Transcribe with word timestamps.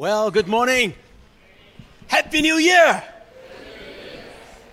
Well, 0.00 0.30
good 0.30 0.48
morning. 0.48 0.94
Happy 2.06 2.40
New 2.40 2.56
Year. 2.56 3.04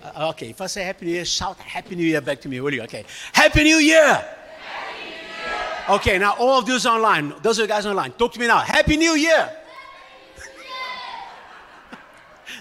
Uh, 0.02 0.30
okay, 0.30 0.48
if 0.48 0.60
I 0.62 0.66
say 0.68 0.82
Happy 0.84 1.04
New 1.04 1.12
Year, 1.12 1.26
shout 1.26 1.58
Happy 1.58 1.94
New 1.96 2.06
Year 2.06 2.22
back 2.22 2.40
to 2.40 2.48
me, 2.48 2.60
will 2.62 2.72
you? 2.72 2.80
Okay. 2.84 3.04
Happy 3.34 3.62
New 3.62 3.76
Year. 3.76 4.24
Okay, 5.90 6.16
now 6.16 6.34
all 6.38 6.58
of 6.58 6.64
those 6.64 6.86
online, 6.86 7.34
those 7.42 7.58
are 7.58 7.64
the 7.64 7.68
guys 7.68 7.84
online, 7.84 8.12
talk 8.12 8.32
to 8.32 8.40
me 8.40 8.46
now. 8.46 8.60
Happy 8.60 8.96
New 8.96 9.16
Year. 9.16 9.54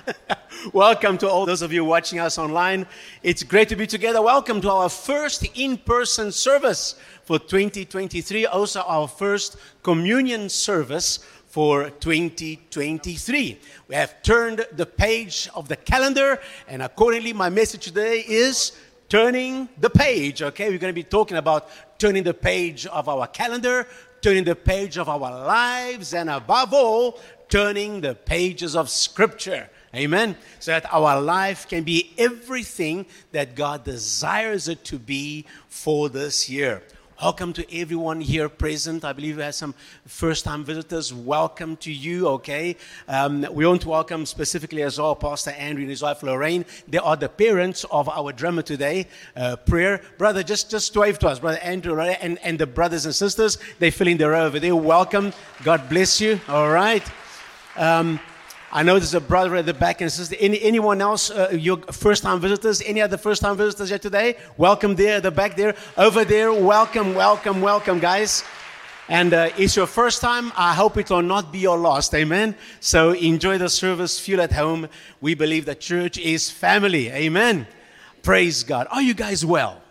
Welcome 0.74 1.18
to 1.20 1.30
all 1.30 1.46
those 1.46 1.62
of 1.62 1.72
you 1.72 1.86
watching 1.86 2.20
us 2.20 2.38
online. 2.38 2.86
It's 3.24 3.44
great 3.44 3.70
to 3.70 3.78
be 3.78 3.88
together. 3.88 4.22
Welcome 4.22 4.60
to 4.62 4.70
our 4.70 4.90
first 4.90 5.48
in 5.58 5.78
person 5.78 6.34
service 6.34 6.96
for 7.24 7.40
2023, 7.40 8.46
also 8.46 8.82
our 8.82 9.08
first 9.08 9.56
communion 9.84 10.50
service 10.50 11.20
for 11.58 11.90
2023. 11.90 13.60
We 13.88 13.96
have 13.96 14.22
turned 14.22 14.64
the 14.74 14.86
page 14.86 15.50
of 15.56 15.68
the 15.68 15.76
calendar, 15.76 16.40
and 16.68 16.84
accordingly, 16.84 17.34
my 17.34 17.50
message 17.50 17.86
today 17.86 18.24
is 18.28 18.74
turning 19.10 19.68
the 19.80 19.90
page. 19.90 20.44
Okay, 20.44 20.70
we're 20.70 20.78
going 20.78 20.94
to 20.94 21.02
be 21.02 21.02
talking 21.02 21.36
about 21.36 21.68
turning 21.98 22.22
the 22.22 22.36
page 22.36 22.86
of 22.86 23.10
our 23.10 23.26
calendar, 23.26 23.88
turning 24.22 24.44
the 24.44 24.56
page 24.56 25.00
of 25.00 25.10
our 25.10 25.32
lives, 25.32 26.14
and 26.14 26.30
above 26.30 26.76
all, 26.76 27.20
turning 27.50 28.02
the 28.02 28.14
pages 28.14 28.76
of 28.76 28.88
Scripture. 28.88 29.68
Amen. 29.96 30.38
So 30.60 30.70
that 30.70 30.94
our 30.94 31.20
life 31.20 31.68
can 31.68 31.84
be 31.84 32.14
everything 32.20 33.08
that 33.32 33.56
God 33.56 33.84
desires 33.84 34.68
it 34.68 34.84
to 34.84 35.00
be 35.00 35.48
for 35.70 36.08
this 36.08 36.52
year. 36.52 36.84
Welcome 37.20 37.54
to 37.54 37.76
everyone 37.76 38.22
here 38.22 38.48
present. 38.48 39.04
I 39.04 39.12
believe 39.12 39.38
we 39.38 39.42
have 39.42 39.56
some 39.56 39.74
first 40.06 40.46
time 40.46 40.64
visitors. 40.64 41.12
Welcome 41.12 41.76
to 41.78 41.92
you, 41.92 42.28
okay? 42.28 42.76
Um, 43.08 43.44
we 43.52 43.66
want 43.66 43.82
to 43.82 43.90
welcome 43.90 44.28
specifically 44.28 44.84
as 44.84 45.00
well 45.00 45.16
Pastor 45.16 45.50
Andrew 45.50 45.82
and 45.82 45.90
his 45.90 46.04
wife 46.04 46.22
Lorraine. 46.22 46.64
They 46.88 47.00
are 47.00 47.16
the 47.16 47.28
parents 47.28 47.86
of 47.90 48.08
our 48.08 48.32
drummer 48.34 48.62
today, 48.62 49.08
uh, 49.36 49.56
Prayer. 49.56 50.00
Brother, 50.20 50.44
just, 50.44 50.70
just 50.70 50.96
wave 50.96 51.18
to 51.18 51.30
us, 51.30 51.40
Brother 51.40 51.58
Andrew 51.64 52.00
and, 52.00 52.38
and 52.44 52.60
the 52.60 52.68
brothers 52.68 53.06
and 53.06 53.16
sisters. 53.16 53.58
They 53.80 53.90
fill 53.90 54.10
in 54.10 54.18
the 54.18 54.30
row 54.30 54.46
over 54.46 54.60
there. 54.60 54.76
Welcome. 54.76 55.34
God 55.64 55.90
bless 55.90 56.22
you, 56.22 56.40
all 56.48 56.70
right? 56.70 57.04
Um, 57.78 58.20
I 58.72 58.84
know 58.84 59.00
there's 59.00 59.14
a 59.14 59.22
brother 59.22 59.56
at 59.56 59.66
the 59.66 59.74
back 59.74 60.02
and 60.02 60.12
sister. 60.12 60.36
Any, 60.40 60.62
anyone 60.62 61.00
else, 61.00 61.32
uh, 61.32 61.50
your 61.54 61.78
first 61.78 62.24
time 62.24 62.42
visitors? 62.42 62.82
Any 62.82 63.02
other 63.02 63.18
first 63.18 63.42
time 63.42 63.56
visitors 63.56 63.90
here 63.90 63.98
today? 63.98 64.36
Welcome 64.58 64.96
there 64.96 65.18
at 65.18 65.24
the 65.24 65.32
back 65.32 65.56
there. 65.56 65.74
Over 65.98 66.26
there, 66.26 66.52
welcome, 66.52 67.16
welcome, 67.16 67.62
welcome, 67.62 68.00
guys. 68.00 68.44
And 69.08 69.34
uh, 69.34 69.52
it's 69.58 69.78
your 69.78 69.88
first 69.88 70.20
time. 70.20 70.52
I 70.58 70.74
hope 70.74 70.98
it 70.98 71.10
will 71.10 71.22
not 71.22 71.54
be 71.54 71.60
your 71.60 71.78
last. 71.78 72.14
Amen. 72.14 72.56
So 72.82 73.12
enjoy 73.12 73.58
the 73.58 73.70
service. 73.70 74.20
Feel 74.20 74.42
at 74.42 74.52
home. 74.52 74.90
We 75.22 75.34
believe 75.34 75.64
that 75.66 75.80
church 75.80 76.18
is 76.18 76.52
family. 76.52 77.08
Amen. 77.10 77.68
Praise 78.22 78.64
God. 78.64 78.88
Are 78.92 79.02
you 79.02 79.14
guys 79.14 79.46
well? 79.46 79.82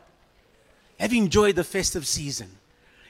Have 1.01 1.15
you 1.15 1.23
enjoyed 1.23 1.57
the 1.57 1.65
festive 1.65 2.07
season? 2.07 2.51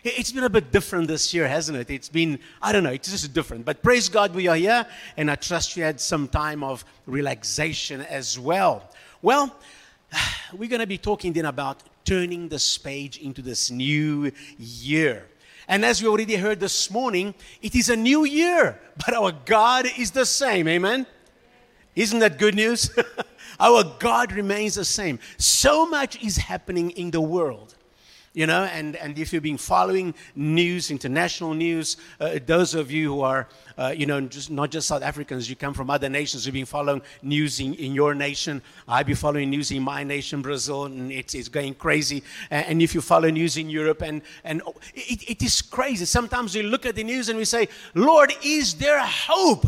It's 0.09 0.31
been 0.31 0.45
a 0.45 0.51
bit 0.51 0.71
different 0.71 1.09
this 1.09 1.35
year, 1.35 1.49
hasn't 1.49 1.77
it? 1.77 1.91
It's 1.91 2.09
been, 2.09 2.39
I 2.63 2.71
don't 2.71 2.85
know, 2.85 2.93
it's 2.93 3.11
just 3.11 3.33
different. 3.35 3.65
But 3.65 3.83
praise 3.83 4.09
God, 4.09 4.37
we 4.37 4.47
are 4.47 4.55
here, 4.55 4.87
and 5.17 5.29
I 5.29 5.35
trust 5.35 5.77
you 5.77 5.83
had 5.83 6.01
some 6.01 6.29
time 6.29 6.63
of 6.63 6.85
relaxation 7.07 8.03
as 8.03 8.39
well. 8.39 8.89
Well, 9.21 9.53
we're 10.53 10.69
going 10.69 10.81
to 10.81 10.87
be 10.87 10.97
talking 10.97 11.33
then 11.33 11.47
about 11.47 11.83
turning 12.05 12.49
this 12.49 12.79
page 12.79 13.19
into 13.19 13.43
this 13.43 13.69
new 13.69 14.31
year. 14.59 15.27
And 15.67 15.85
as 15.85 16.01
we 16.01 16.09
already 16.09 16.37
heard 16.37 16.61
this 16.61 16.89
morning, 16.89 17.35
it 17.61 17.75
is 17.75 17.89
a 17.89 17.97
new 17.97 18.25
year, 18.25 18.79
but 19.05 19.13
our 19.13 19.33
God 19.33 19.89
is 19.99 20.13
the 20.13 20.25
same. 20.25 20.69
Amen? 20.69 21.05
Isn't 21.97 22.21
that 22.21 22.39
good 22.39 22.55
news? 22.55 22.97
our 23.59 23.83
God 23.99 24.31
remains 24.31 24.77
the 24.77 24.85
same. 24.85 25.19
So 25.37 25.85
much 25.85 26.23
is 26.23 26.37
happening 26.37 26.91
in 26.91 27.11
the 27.11 27.21
world 27.21 27.76
you 28.37 28.47
know, 28.47 28.65
and, 28.65 28.97
and 28.97 29.19
if 29.19 29.33
you've 29.33 29.43
been 29.43 29.57
following 29.57 30.13
news, 30.35 30.91
international 30.91 31.55
news, 31.55 31.97
uh, 32.21 32.39
those 32.45 32.75
of 32.75 32.91
you 32.91 33.15
who 33.15 33.21
are, 33.23 33.49
uh, 33.79 33.95
you 33.97 34.05
know, 34.05 34.21
just, 34.21 34.51
not 34.51 34.71
just 34.71 34.89
South 34.89 35.03
Africans, 35.03 35.49
you 35.49 35.57
come 35.57 35.73
from 35.73 35.89
other 35.89 36.11
nations, 36.11 36.45
you've 36.45 36.53
been 36.53 36.67
following 36.67 37.01
news 37.23 37.61
in, 37.61 37.73
in 37.73 37.95
your 37.95 38.15
nation. 38.15 38.61
I've 38.87 39.07
been 39.07 39.17
following 39.17 39.49
news 39.49 39.71
in 39.71 39.83
my 39.83 40.05
nation, 40.05 40.43
Brazil, 40.43 40.85
and 40.85 41.11
it's, 41.11 41.35
it's 41.35 41.49
going 41.49 41.77
crazy. 41.77 42.23
And, 42.51 42.67
and 42.67 42.83
if 42.83 42.95
you 42.95 43.01
follow 43.01 43.31
news 43.31 43.57
in 43.57 43.71
Europe, 43.71 44.03
and, 44.03 44.21
and 44.45 44.61
it, 44.93 45.31
it 45.31 45.43
is 45.43 45.63
crazy. 45.63 46.05
Sometimes 46.05 46.55
we 46.55 46.61
look 46.61 46.85
at 46.85 46.95
the 46.95 47.05
news 47.05 47.31
and 47.31 47.39
we 47.39 47.47
say, 47.47 47.69
Lord, 47.95 48.35
is 48.45 48.75
there 48.75 49.01
hope? 49.01 49.67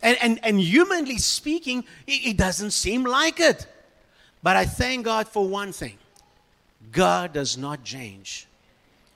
And, 0.00 0.16
and, 0.22 0.40
and 0.42 0.58
humanly 0.58 1.18
speaking, 1.18 1.84
it, 2.06 2.28
it 2.28 2.36
doesn't 2.38 2.70
seem 2.70 3.04
like 3.04 3.38
it. 3.38 3.66
But 4.42 4.56
I 4.56 4.64
thank 4.64 5.04
God 5.04 5.28
for 5.28 5.46
one 5.46 5.72
thing 5.72 5.98
God 6.96 7.34
does 7.34 7.58
not 7.58 7.84
change. 7.84 8.46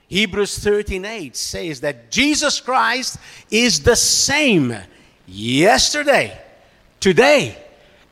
Hebrews 0.08 0.58
13:8 0.58 1.34
says 1.34 1.80
that 1.80 2.10
Jesus 2.10 2.60
Christ 2.60 3.16
is 3.50 3.80
the 3.80 3.96
same 3.96 4.76
yesterday, 5.26 6.38
today, 7.00 7.56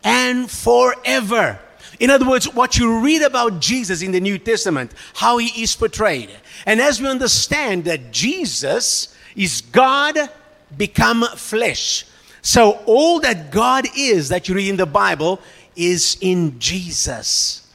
and 0.02 0.50
forever. 0.50 1.58
In 2.00 2.08
other 2.08 2.26
words, 2.26 2.48
what 2.54 2.78
you 2.78 3.00
read 3.00 3.20
about 3.20 3.60
Jesus 3.60 4.00
in 4.00 4.12
the 4.12 4.20
New 4.20 4.38
Testament, 4.38 4.92
how 5.14 5.36
he 5.36 5.62
is 5.62 5.76
portrayed. 5.76 6.30
And 6.64 6.80
as 6.80 7.02
we 7.02 7.08
understand 7.08 7.84
that 7.84 8.10
Jesus 8.10 9.14
is 9.36 9.60
God 9.60 10.16
become 10.78 11.26
flesh. 11.36 12.06
So 12.40 12.80
all 12.86 13.20
that 13.20 13.50
God 13.50 13.86
is 13.94 14.30
that 14.30 14.48
you 14.48 14.54
read 14.54 14.70
in 14.70 14.76
the 14.76 14.86
Bible 14.86 15.40
is 15.76 16.16
in 16.22 16.58
Jesus 16.58 17.67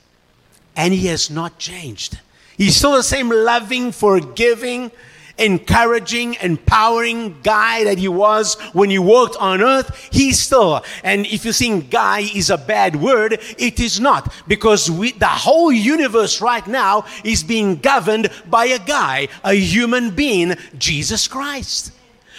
and 0.75 0.93
he 0.93 1.07
has 1.07 1.29
not 1.29 1.59
changed. 1.59 2.19
He's 2.57 2.75
still 2.75 2.93
the 2.93 3.03
same 3.03 3.29
loving, 3.29 3.91
forgiving, 3.91 4.91
encouraging, 5.37 6.35
empowering 6.41 7.35
guy 7.41 7.83
that 7.83 7.97
he 7.97 8.07
was 8.07 8.55
when 8.73 8.89
he 8.89 8.99
walked 8.99 9.35
on 9.37 9.61
earth. 9.61 10.09
He's 10.11 10.39
still, 10.39 10.83
and 11.03 11.25
if 11.25 11.45
you 11.45 11.53
think 11.53 11.89
guy 11.89 12.19
is 12.19 12.49
a 12.49 12.57
bad 12.57 12.95
word, 12.95 13.39
it 13.57 13.79
is 13.79 13.99
not 13.99 14.31
because 14.47 14.89
we, 14.91 15.11
the 15.13 15.25
whole 15.25 15.71
universe 15.71 16.41
right 16.41 16.65
now 16.67 17.05
is 17.23 17.43
being 17.43 17.77
governed 17.77 18.29
by 18.49 18.65
a 18.65 18.79
guy, 18.79 19.27
a 19.43 19.53
human 19.53 20.11
being, 20.11 20.55
Jesus 20.77 21.27
Christ. 21.27 21.91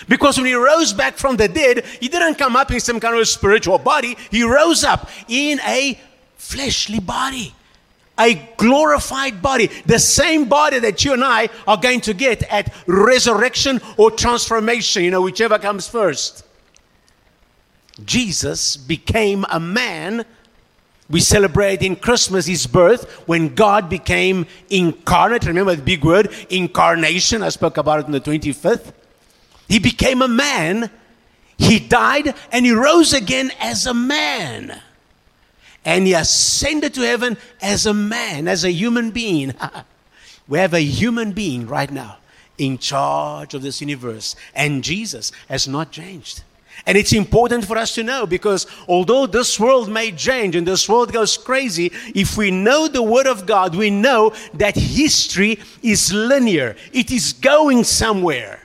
Because 0.09 0.37
when 0.37 0.47
he 0.47 0.55
rose 0.55 0.93
back 0.93 1.17
from 1.17 1.37
the 1.37 1.49
dead, 1.49 1.84
he 2.00 2.09
didn't 2.09 2.34
come 2.34 2.56
up 2.56 2.71
in 2.71 2.81
some 2.81 3.00
kind 3.00 3.17
of 3.17 3.27
spiritual 3.27 3.78
body. 3.78 4.17
He 4.31 4.43
rose 4.43 4.84
up 4.84 5.09
in 5.28 5.61
a 5.61 5.99
fleshly 6.37 7.00
body 7.00 7.55
a 8.19 8.34
glorified 8.56 9.42
body, 9.42 9.69
the 9.86 9.98
same 9.98 10.48
body 10.48 10.78
that 10.78 11.04
you 11.04 11.12
and 11.12 11.25
I 11.25 11.48
are 11.66 11.76
going 11.76 12.00
to 12.02 12.14
get 12.14 12.42
at 12.44 12.72
resurrection 12.86 13.80
or 13.97 14.10
transformation, 14.10 15.04
you 15.04 15.10
know, 15.10 15.22
whichever 15.22 15.58
comes 15.58 15.88
first. 15.88 16.44
Jesus 18.04 18.76
became 18.76 19.44
a 19.50 19.60
man. 19.60 20.25
We 21.10 21.20
celebrate 21.20 21.82
in 21.82 21.97
Christmas 21.97 22.47
his 22.47 22.66
birth 22.66 23.10
when 23.26 23.54
God 23.54 23.91
became 23.91 24.46
incarnate. 24.70 25.44
Remember 25.44 25.75
the 25.75 25.82
big 25.82 26.04
word, 26.04 26.32
incarnation. 26.50 27.42
I 27.42 27.50
spoke 27.50 27.76
about 27.76 28.00
it 28.00 28.06
on 28.06 28.12
the 28.12 28.20
25th. 28.20 28.92
He 29.69 29.78
became 29.78 30.22
a 30.22 30.28
man. 30.28 30.91
He 31.56 31.78
died 31.78 32.34
and 32.50 32.64
he 32.64 32.72
rose 32.72 33.12
again 33.12 33.52
as 33.60 33.86
a 33.86 33.94
man 33.94 34.81
and 35.84 36.06
he 36.06 36.15
ascended 36.15 36.95
to 36.95 37.03
heaven 37.03 37.37
as 37.61 37.87
a 37.87 37.95
man, 37.95 38.49
as 38.49 38.65
a 38.65 38.71
human 38.71 39.11
being. 39.11 39.55
we 40.49 40.59
have 40.59 40.75
a 40.75 40.81
human 40.81 41.33
being 41.33 41.67
right 41.67 41.91
now 41.91 42.19
in 42.59 42.78
charge 42.78 43.55
of 43.55 43.62
this 43.62 43.81
universe, 43.81 44.37
and 44.55 44.84
Jesus 44.84 45.33
has 45.49 45.67
not 45.67 45.91
changed. 45.91 46.43
And 46.87 46.99
it's 46.99 47.12
important 47.12 47.64
for 47.64 47.79
us 47.79 47.94
to 47.94 48.03
know 48.03 48.26
because 48.26 48.67
although 48.88 49.26
this 49.26 49.58
world 49.58 49.91
may 49.91 50.12
change 50.12 50.55
and 50.56 50.67
this 50.67 50.88
world 50.88 51.12
goes 51.12 51.37
crazy, 51.37 51.93
if 52.14 52.37
we 52.37 52.50
know 52.50 52.88
the 52.88 53.03
Word 53.03 53.26
of 53.26 53.47
God, 53.47 53.75
we 53.75 53.91
know 53.91 54.35
that 54.55 54.75
history 54.75 55.61
is 55.82 56.12
linear, 56.12 56.76
it 56.93 57.11
is 57.11 57.32
going 57.32 57.85
somewhere. 57.85 58.61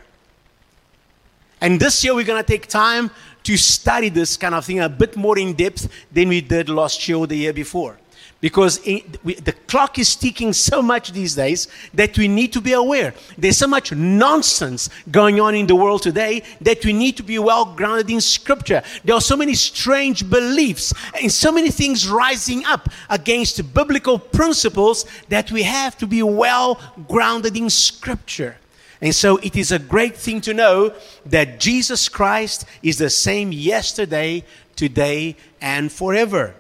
And 1.62 1.80
this 1.80 2.04
year 2.04 2.16
we're 2.16 2.26
going 2.26 2.44
to 2.44 2.48
take 2.48 2.68
time 2.68 3.12
to 3.50 3.57
study 3.57 4.10
this 4.10 4.38
kind 4.38 4.54
of 4.54 4.63
thing 4.63 4.80
a 4.80 4.88
bit 4.88 5.18
more 5.18 5.40
in 5.40 5.54
depth 5.54 5.90
than 6.12 6.30
we 6.30 6.40
did 6.40 6.69
last 6.69 7.07
year 7.07 7.18
or 7.18 7.25
the 7.25 7.36
year 7.36 7.51
before. 7.51 7.98
Because 8.42 8.80
we, 8.86 9.34
the 9.34 9.56
clock 9.66 9.98
is 9.98 10.16
ticking 10.16 10.54
so 10.54 10.84
much 10.84 11.12
these 11.12 11.34
days 11.34 11.68
that 11.96 12.16
we 12.16 12.28
need 12.28 12.54
to 12.54 12.62
be 12.62 12.74
aware. 12.74 13.12
There's 13.40 13.57
so 13.57 13.66
much 13.66 13.92
nonsense 13.92 14.92
going 15.10 15.42
on 15.42 15.56
in 15.56 15.66
the 15.66 15.75
world 15.75 16.04
today 16.04 16.44
that 16.62 16.86
we 16.86 16.94
need 16.94 17.18
to 17.18 17.24
be 17.24 17.40
well 17.40 17.66
grounded 17.74 18.12
in 18.12 18.22
Scripture. 18.22 18.84
There 19.04 19.16
are 19.16 19.22
so 19.22 19.36
many 19.36 19.56
strange 19.56 20.30
beliefs 20.30 20.94
and 21.19 21.31
so 21.31 21.52
many 21.52 21.72
things 21.72 22.07
rising 22.07 22.63
up 22.66 22.88
against 23.10 23.74
biblical 23.74 24.19
principles 24.19 25.07
that 25.30 25.52
we 25.52 25.63
have 25.63 25.98
to 25.98 26.06
be 26.06 26.22
well 26.22 26.80
grounded 27.07 27.57
in 27.57 27.72
Scripture. 27.72 28.57
And 29.01 29.16
so 29.16 29.38
it 29.38 29.56
is 29.56 29.72
a 29.72 29.80
great 29.80 30.16
thing 30.18 30.42
to 30.42 30.54
know 30.54 30.94
that 31.25 31.60
Jesus 31.60 32.10
Christ 32.10 32.66
is 32.84 32.98
the 32.98 33.10
same 33.10 33.51
yesterday, 33.51 34.44
today, 34.75 35.38
and 35.62 35.92
forever. 35.92 36.54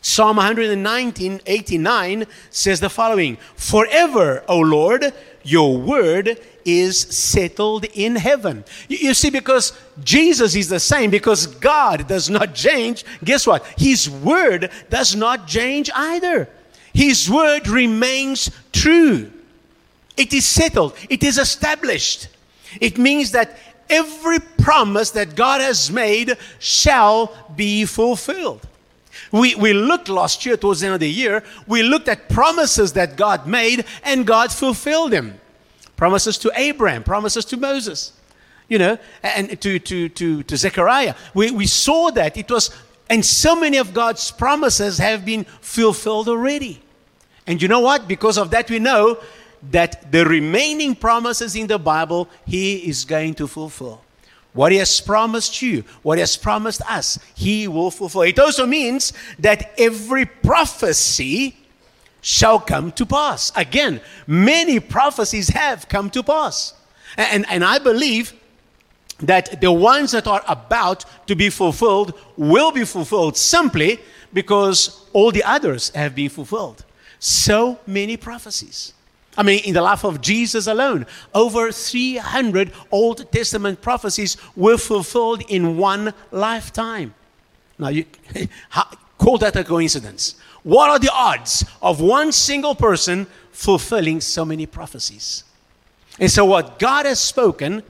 Psalm 0.00 0.36
119, 0.36 1.40
89 1.44 2.26
says 2.50 2.80
the 2.80 2.88
following 2.88 3.36
Forever, 3.56 4.42
O 4.48 4.58
Lord, 4.60 5.12
your 5.42 5.76
word 5.76 6.40
is 6.64 6.98
settled 6.98 7.84
in 7.94 8.16
heaven. 8.16 8.64
You, 8.88 8.98
you, 8.98 9.14
see, 9.14 9.30
because 9.30 9.72
Jesus 10.02 10.54
is 10.54 10.68
the 10.68 10.80
same, 10.80 11.10
because 11.10 11.46
God 11.46 12.06
does 12.06 12.30
not 12.30 12.54
change, 12.54 13.04
guess 13.24 13.46
what? 13.46 13.66
His 13.76 14.08
word 14.08 14.70
does 14.88 15.14
not 15.14 15.46
change 15.46 15.90
either. 15.94 16.48
His 16.94 17.30
word 17.30 17.68
remains 17.68 18.50
true. 18.72 19.30
It 20.18 20.34
is 20.34 20.44
settled, 20.44 20.94
it 21.08 21.22
is 21.22 21.38
established. 21.38 22.28
It 22.80 22.98
means 22.98 23.30
that 23.30 23.56
every 23.88 24.40
promise 24.40 25.12
that 25.12 25.34
God 25.34 25.60
has 25.60 25.90
made 25.90 26.36
shall 26.58 27.32
be 27.56 27.86
fulfilled. 27.86 28.66
We, 29.32 29.54
we 29.54 29.72
looked 29.72 30.08
last 30.08 30.44
year, 30.44 30.56
towards 30.56 30.80
the 30.80 30.86
end 30.86 30.94
of 30.94 31.00
the 31.00 31.10
year, 31.10 31.42
we 31.66 31.82
looked 31.82 32.08
at 32.08 32.28
promises 32.28 32.92
that 32.94 33.16
God 33.16 33.46
made 33.46 33.84
and 34.02 34.26
God 34.26 34.52
fulfilled 34.52 35.12
them. 35.12 35.40
Promises 35.96 36.38
to 36.38 36.52
Abraham, 36.54 37.02
promises 37.02 37.44
to 37.46 37.56
Moses, 37.56 38.12
you 38.68 38.78
know, 38.78 38.98
and 39.22 39.60
to, 39.60 39.78
to, 39.78 40.08
to, 40.08 40.42
to 40.42 40.56
Zechariah. 40.56 41.14
We, 41.34 41.50
we 41.50 41.66
saw 41.66 42.10
that 42.10 42.36
it 42.36 42.50
was, 42.50 42.70
and 43.10 43.24
so 43.24 43.56
many 43.56 43.78
of 43.78 43.94
God's 43.94 44.30
promises 44.30 44.98
have 44.98 45.24
been 45.24 45.44
fulfilled 45.60 46.28
already. 46.28 46.80
And 47.46 47.60
you 47.60 47.68
know 47.68 47.80
what? 47.80 48.06
Because 48.06 48.38
of 48.38 48.50
that, 48.50 48.70
we 48.70 48.78
know 48.78 49.18
that 49.70 50.10
the 50.12 50.24
remaining 50.24 50.94
promises 50.94 51.56
in 51.56 51.66
the 51.66 51.78
Bible, 51.78 52.28
He 52.46 52.88
is 52.88 53.04
going 53.04 53.34
to 53.34 53.46
fulfill. 53.46 54.02
What 54.52 54.72
he 54.72 54.78
has 54.78 55.00
promised 55.00 55.62
you, 55.62 55.84
what 56.02 56.18
he 56.18 56.20
has 56.20 56.36
promised 56.36 56.82
us, 56.90 57.18
he 57.34 57.68
will 57.68 57.90
fulfill. 57.90 58.22
It 58.22 58.38
also 58.38 58.66
means 58.66 59.12
that 59.38 59.72
every 59.78 60.24
prophecy 60.24 61.56
shall 62.20 62.58
come 62.58 62.90
to 62.92 63.06
pass. 63.06 63.52
Again, 63.54 64.00
many 64.26 64.80
prophecies 64.80 65.48
have 65.50 65.88
come 65.88 66.10
to 66.10 66.22
pass. 66.22 66.74
And, 67.16 67.46
and 67.48 67.62
I 67.62 67.78
believe 67.78 68.32
that 69.20 69.60
the 69.60 69.70
ones 69.72 70.12
that 70.12 70.26
are 70.26 70.42
about 70.48 71.04
to 71.26 71.34
be 71.34 71.50
fulfilled 71.50 72.14
will 72.36 72.72
be 72.72 72.84
fulfilled 72.84 73.36
simply 73.36 74.00
because 74.32 75.08
all 75.12 75.30
the 75.30 75.44
others 75.44 75.90
have 75.90 76.14
been 76.14 76.28
fulfilled. 76.28 76.84
So 77.18 77.78
many 77.86 78.16
prophecies. 78.16 78.94
I 79.38 79.44
mean, 79.44 79.60
in 79.64 79.72
the 79.72 79.82
life 79.82 80.04
of 80.04 80.20
Jesus 80.20 80.66
alone, 80.66 81.06
over 81.32 81.70
300 81.70 82.72
Old 82.90 83.30
Testament 83.30 83.80
prophecies 83.80 84.36
were 84.56 84.76
fulfilled 84.76 85.44
in 85.48 85.76
one 85.76 86.12
lifetime. 86.32 87.14
Now, 87.78 87.88
you 87.88 88.04
call 89.18 89.38
that 89.38 89.54
a 89.54 89.62
coincidence. 89.62 90.34
What 90.64 90.90
are 90.90 90.98
the 90.98 91.12
odds 91.12 91.64
of 91.80 92.00
one 92.00 92.32
single 92.32 92.74
person 92.74 93.28
fulfilling 93.52 94.20
so 94.20 94.44
many 94.44 94.66
prophecies? 94.66 95.44
And 96.18 96.28
so, 96.28 96.44
what 96.44 96.80
God 96.80 97.06
has 97.06 97.20
spoken 97.20 97.84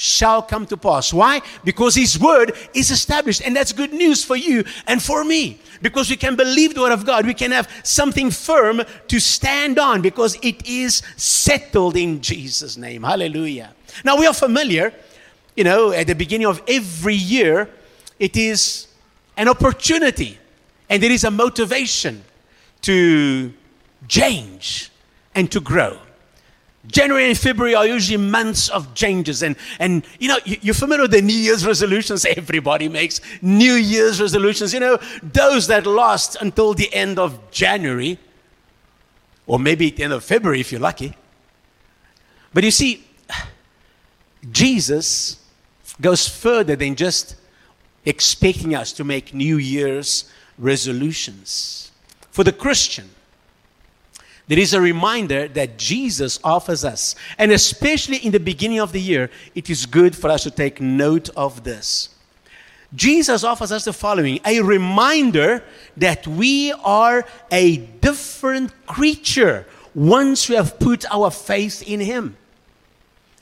shall 0.00 0.40
come 0.40 0.64
to 0.64 0.78
pass. 0.78 1.12
Why? 1.12 1.42
Because 1.62 1.94
His 1.94 2.18
word 2.18 2.56
is 2.72 2.90
established. 2.90 3.42
And 3.42 3.54
that's 3.54 3.72
good 3.72 3.92
news 3.92 4.24
for 4.24 4.34
you 4.34 4.64
and 4.86 5.02
for 5.02 5.24
me. 5.24 5.60
Because 5.82 6.08
we 6.08 6.16
can 6.16 6.36
believe 6.36 6.74
the 6.74 6.80
word 6.80 6.92
of 6.92 7.04
God. 7.04 7.26
We 7.26 7.34
can 7.34 7.50
have 7.50 7.68
something 7.84 8.30
firm 8.30 8.80
to 9.08 9.20
stand 9.20 9.78
on 9.78 10.00
because 10.00 10.38
it 10.42 10.66
is 10.66 11.02
settled 11.16 11.98
in 11.98 12.22
Jesus' 12.22 12.78
name. 12.78 13.02
Hallelujah. 13.02 13.74
Now 14.02 14.16
we 14.16 14.26
are 14.26 14.32
familiar, 14.32 14.94
you 15.54 15.64
know, 15.64 15.92
at 15.92 16.06
the 16.06 16.14
beginning 16.14 16.46
of 16.46 16.62
every 16.66 17.14
year, 17.14 17.68
it 18.18 18.36
is 18.38 18.88
an 19.36 19.48
opportunity 19.48 20.38
and 20.88 21.02
there 21.02 21.12
is 21.12 21.24
a 21.24 21.30
motivation 21.30 22.24
to 22.82 23.52
change 24.08 24.90
and 25.34 25.52
to 25.52 25.60
grow. 25.60 25.98
January 26.86 27.28
and 27.28 27.36
February 27.36 27.74
are 27.74 27.86
usually 27.86 28.16
months 28.16 28.68
of 28.70 28.94
changes. 28.94 29.42
And, 29.42 29.56
and 29.78 30.04
you 30.18 30.28
know, 30.28 30.38
you're 30.44 30.74
familiar 30.74 31.02
with 31.02 31.10
the 31.10 31.22
New 31.22 31.34
Year's 31.34 31.66
resolutions 31.66 32.24
everybody 32.36 32.88
makes. 32.88 33.20
New 33.42 33.74
Year's 33.74 34.20
resolutions, 34.20 34.72
you 34.72 34.80
know, 34.80 34.98
those 35.22 35.66
that 35.66 35.86
last 35.86 36.36
until 36.40 36.74
the 36.74 36.92
end 36.94 37.18
of 37.18 37.50
January, 37.50 38.18
or 39.46 39.58
maybe 39.58 39.90
the 39.90 40.04
end 40.04 40.12
of 40.12 40.24
February 40.24 40.60
if 40.60 40.72
you're 40.72 40.80
lucky. 40.80 41.14
But 42.54 42.64
you 42.64 42.70
see, 42.70 43.04
Jesus 44.50 45.36
goes 46.00 46.26
further 46.26 46.76
than 46.76 46.96
just 46.96 47.36
expecting 48.04 48.74
us 48.74 48.92
to 48.92 49.04
make 49.04 49.34
New 49.34 49.58
Year's 49.58 50.30
resolutions. 50.58 51.92
For 52.30 52.42
the 52.42 52.52
Christian, 52.52 53.10
there 54.50 54.58
is 54.58 54.74
a 54.74 54.80
reminder 54.80 55.46
that 55.46 55.78
Jesus 55.78 56.40
offers 56.42 56.84
us. 56.84 57.14
And 57.38 57.52
especially 57.52 58.16
in 58.16 58.32
the 58.32 58.40
beginning 58.40 58.80
of 58.80 58.90
the 58.90 59.00
year, 59.00 59.30
it 59.54 59.70
is 59.70 59.86
good 59.86 60.16
for 60.16 60.28
us 60.28 60.42
to 60.42 60.50
take 60.50 60.80
note 60.80 61.28
of 61.36 61.62
this. 61.62 62.08
Jesus 62.92 63.44
offers 63.44 63.70
us 63.70 63.84
the 63.84 63.92
following 63.92 64.40
a 64.44 64.60
reminder 64.60 65.62
that 65.96 66.26
we 66.26 66.72
are 66.82 67.24
a 67.52 67.76
different 67.76 68.72
creature 68.88 69.66
once 69.94 70.48
we 70.48 70.56
have 70.56 70.80
put 70.80 71.04
our 71.12 71.30
faith 71.30 71.84
in 71.86 72.00
Him. 72.00 72.36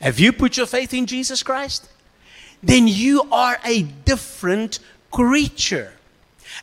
Have 0.02 0.20
you 0.20 0.30
put 0.30 0.58
your 0.58 0.66
faith 0.66 0.92
in 0.92 1.06
Jesus 1.06 1.42
Christ? 1.42 1.88
Then 2.62 2.86
you 2.86 3.26
are 3.32 3.56
a 3.64 3.84
different 3.84 4.80
creature. 5.10 5.94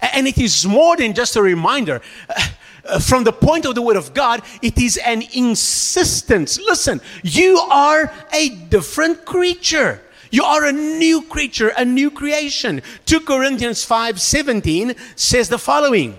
And 0.02 0.28
it 0.28 0.38
is 0.38 0.68
more 0.68 0.96
than 0.98 1.16
just 1.16 1.36
a 1.36 1.42
reminder. 1.42 2.00
Uh, 2.30 2.48
Uh, 2.86 3.00
from 3.00 3.24
the 3.24 3.34
point 3.34 3.66
of 3.66 3.74
the 3.74 3.82
Word 3.82 3.98
of 3.98 4.14
God, 4.14 4.42
it 4.62 4.78
is 4.78 4.98
an 4.98 5.24
insistence. 5.34 6.60
Listen, 6.60 7.02
you 7.24 7.58
are 7.58 8.12
a 8.32 8.50
different 8.50 9.26
creature. 9.26 10.02
You 10.30 10.44
are 10.44 10.66
a 10.66 10.72
new 10.72 11.24
creature, 11.24 11.70
a 11.70 11.86
new 11.86 12.12
creation. 12.12 12.82
2 13.06 13.22
Corinthians 13.22 13.84
5 13.84 14.22
17 14.22 14.94
says 15.16 15.50
the 15.50 15.58
following 15.58 16.18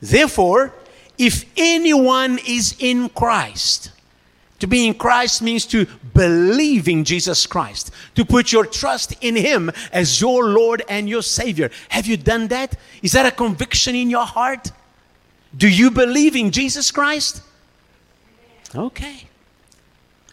Therefore, 0.00 0.74
if 1.18 1.44
anyone 1.56 2.38
is 2.46 2.76
in 2.78 3.08
Christ, 3.10 3.90
to 4.60 4.66
be 4.66 4.86
in 4.86 4.94
Christ 4.94 5.42
means 5.42 5.66
to 5.66 5.86
believe 6.14 6.88
in 6.88 7.04
Jesus 7.04 7.46
Christ, 7.46 7.90
to 8.14 8.24
put 8.24 8.52
your 8.52 8.64
trust 8.64 9.14
in 9.20 9.36
Him 9.36 9.70
as 9.92 10.20
your 10.20 10.46
Lord 10.46 10.82
and 10.88 11.08
your 11.08 11.22
Savior. 11.22 11.70
Have 11.90 12.06
you 12.06 12.16
done 12.16 12.48
that? 12.48 12.78
Is 13.02 13.12
that 13.12 13.26
a 13.26 13.30
conviction 13.30 13.94
in 13.94 14.08
your 14.08 14.24
heart? 14.24 14.70
Do 15.56 15.68
you 15.68 15.90
believe 15.90 16.34
in 16.36 16.50
Jesus 16.50 16.90
Christ? 16.90 17.42
Okay. 18.74 19.28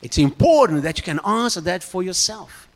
It's 0.02 0.18
important 0.18 0.84
that 0.84 0.98
you 0.98 1.04
can 1.04 1.20
answer 1.20 1.62
that 1.62 1.84
for 1.84 2.02
yourself. 2.02 2.68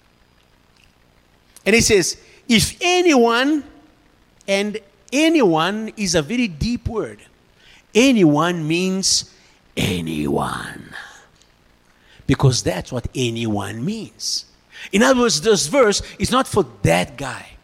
And 1.65 1.73
he 1.73 1.81
says, 1.81 2.17
if 2.47 2.77
anyone, 2.81 3.63
and 4.47 4.77
anyone 5.11 5.91
is 5.97 6.13
a 6.13 6.21
very 6.21 6.47
deep 6.47 6.87
word, 6.87 7.19
anyone 7.95 8.67
means 8.67 9.33
anyone. 9.75 10.95
Because 12.27 12.61
that's 12.61 12.91
what 12.91 13.07
anyone 13.15 13.83
means. 13.83 14.45
In 14.91 15.01
other 15.01 15.21
words, 15.21 15.41
this 15.41 15.65
verse 15.65 16.03
is 16.19 16.29
not 16.29 16.47
for 16.47 16.65
that 16.83 17.17
guy, 17.17 17.57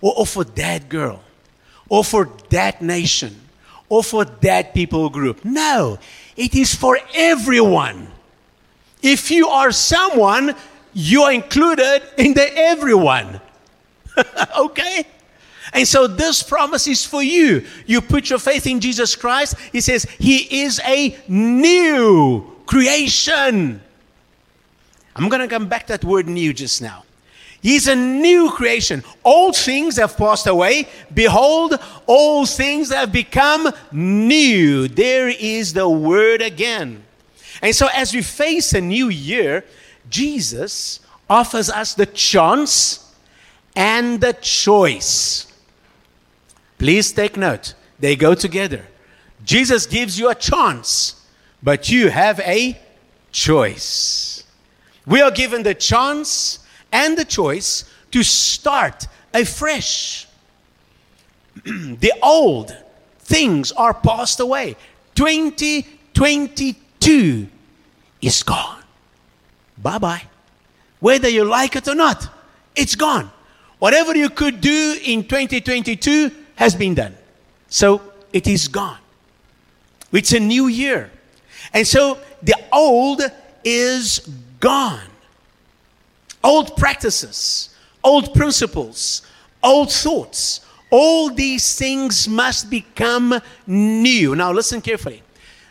or, 0.00 0.14
or 0.16 0.26
for 0.26 0.44
that 0.44 0.88
girl, 0.88 1.22
or 1.90 2.02
for 2.02 2.30
that 2.48 2.80
nation 2.80 3.43
or 3.88 4.02
for 4.02 4.24
that 4.24 4.74
people 4.74 5.08
group. 5.10 5.44
No, 5.44 5.98
it 6.36 6.54
is 6.54 6.74
for 6.74 6.98
everyone. 7.14 8.08
If 9.02 9.30
you 9.30 9.48
are 9.48 9.70
someone, 9.70 10.54
you 10.94 11.22
are 11.22 11.32
included 11.32 12.02
in 12.16 12.34
the 12.34 12.56
everyone. 12.56 13.40
okay? 14.58 15.04
And 15.72 15.86
so 15.86 16.06
this 16.06 16.42
promise 16.42 16.86
is 16.86 17.04
for 17.04 17.22
you. 17.22 17.66
You 17.86 18.00
put 18.00 18.30
your 18.30 18.38
faith 18.38 18.66
in 18.66 18.80
Jesus 18.80 19.16
Christ. 19.16 19.56
He 19.72 19.80
says, 19.80 20.04
He 20.18 20.62
is 20.62 20.80
a 20.86 21.18
new 21.28 22.44
creation. 22.66 23.80
I'm 25.16 25.28
going 25.28 25.42
to 25.42 25.48
come 25.48 25.68
back 25.68 25.86
that 25.88 26.04
word 26.04 26.28
new 26.28 26.52
just 26.52 26.80
now. 26.80 27.04
He's 27.64 27.88
a 27.88 27.96
new 27.96 28.50
creation. 28.50 29.02
Old 29.24 29.56
things 29.56 29.96
have 29.96 30.18
passed 30.18 30.46
away. 30.46 30.86
Behold, 31.14 31.80
all 32.06 32.44
things 32.44 32.92
have 32.92 33.10
become 33.10 33.72
new. 33.90 34.86
There 34.86 35.30
is 35.30 35.72
the 35.72 35.88
word 35.88 36.42
again. 36.42 37.04
And 37.62 37.74
so, 37.74 37.88
as 37.94 38.12
we 38.12 38.20
face 38.20 38.74
a 38.74 38.82
new 38.82 39.08
year, 39.08 39.64
Jesus 40.10 41.00
offers 41.30 41.70
us 41.70 41.94
the 41.94 42.04
chance 42.04 43.14
and 43.74 44.20
the 44.20 44.34
choice. 44.34 45.50
Please 46.76 47.12
take 47.12 47.38
note, 47.38 47.72
they 47.98 48.14
go 48.14 48.34
together. 48.34 48.84
Jesus 49.42 49.86
gives 49.86 50.18
you 50.18 50.28
a 50.28 50.34
chance, 50.34 51.26
but 51.62 51.88
you 51.88 52.10
have 52.10 52.40
a 52.40 52.78
choice. 53.32 54.44
We 55.06 55.22
are 55.22 55.30
given 55.30 55.62
the 55.62 55.74
chance 55.74 56.58
and 56.94 57.18
the 57.18 57.24
choice 57.24 57.84
to 58.12 58.22
start 58.22 59.08
afresh. 59.34 60.28
the 61.64 62.12
old 62.22 62.74
things 63.18 63.72
are 63.72 63.92
passed 63.92 64.38
away. 64.38 64.76
2022 65.16 67.48
is 68.22 68.42
gone. 68.44 68.82
Bye 69.82 69.98
bye. 69.98 70.22
Whether 71.00 71.28
you 71.28 71.44
like 71.44 71.74
it 71.76 71.88
or 71.88 71.96
not, 71.96 72.28
it's 72.76 72.94
gone. 72.94 73.32
Whatever 73.80 74.16
you 74.16 74.30
could 74.30 74.60
do 74.60 74.96
in 75.04 75.24
2022 75.24 76.30
has 76.54 76.76
been 76.76 76.94
done. 76.94 77.16
So 77.68 78.00
it 78.32 78.46
is 78.46 78.68
gone. 78.68 78.98
It's 80.12 80.32
a 80.32 80.40
new 80.40 80.68
year. 80.68 81.10
And 81.72 81.84
so 81.86 82.18
the 82.42 82.56
old 82.72 83.22
is 83.64 84.20
gone. 84.60 85.13
Old 86.44 86.76
practices, 86.76 87.70
old 88.04 88.34
principles, 88.34 89.22
old 89.62 89.90
thoughts, 89.90 90.60
all 90.90 91.30
these 91.30 91.76
things 91.76 92.28
must 92.28 92.70
become 92.70 93.40
new. 93.66 94.36
Now, 94.36 94.52
listen 94.52 94.80
carefully. 94.82 95.22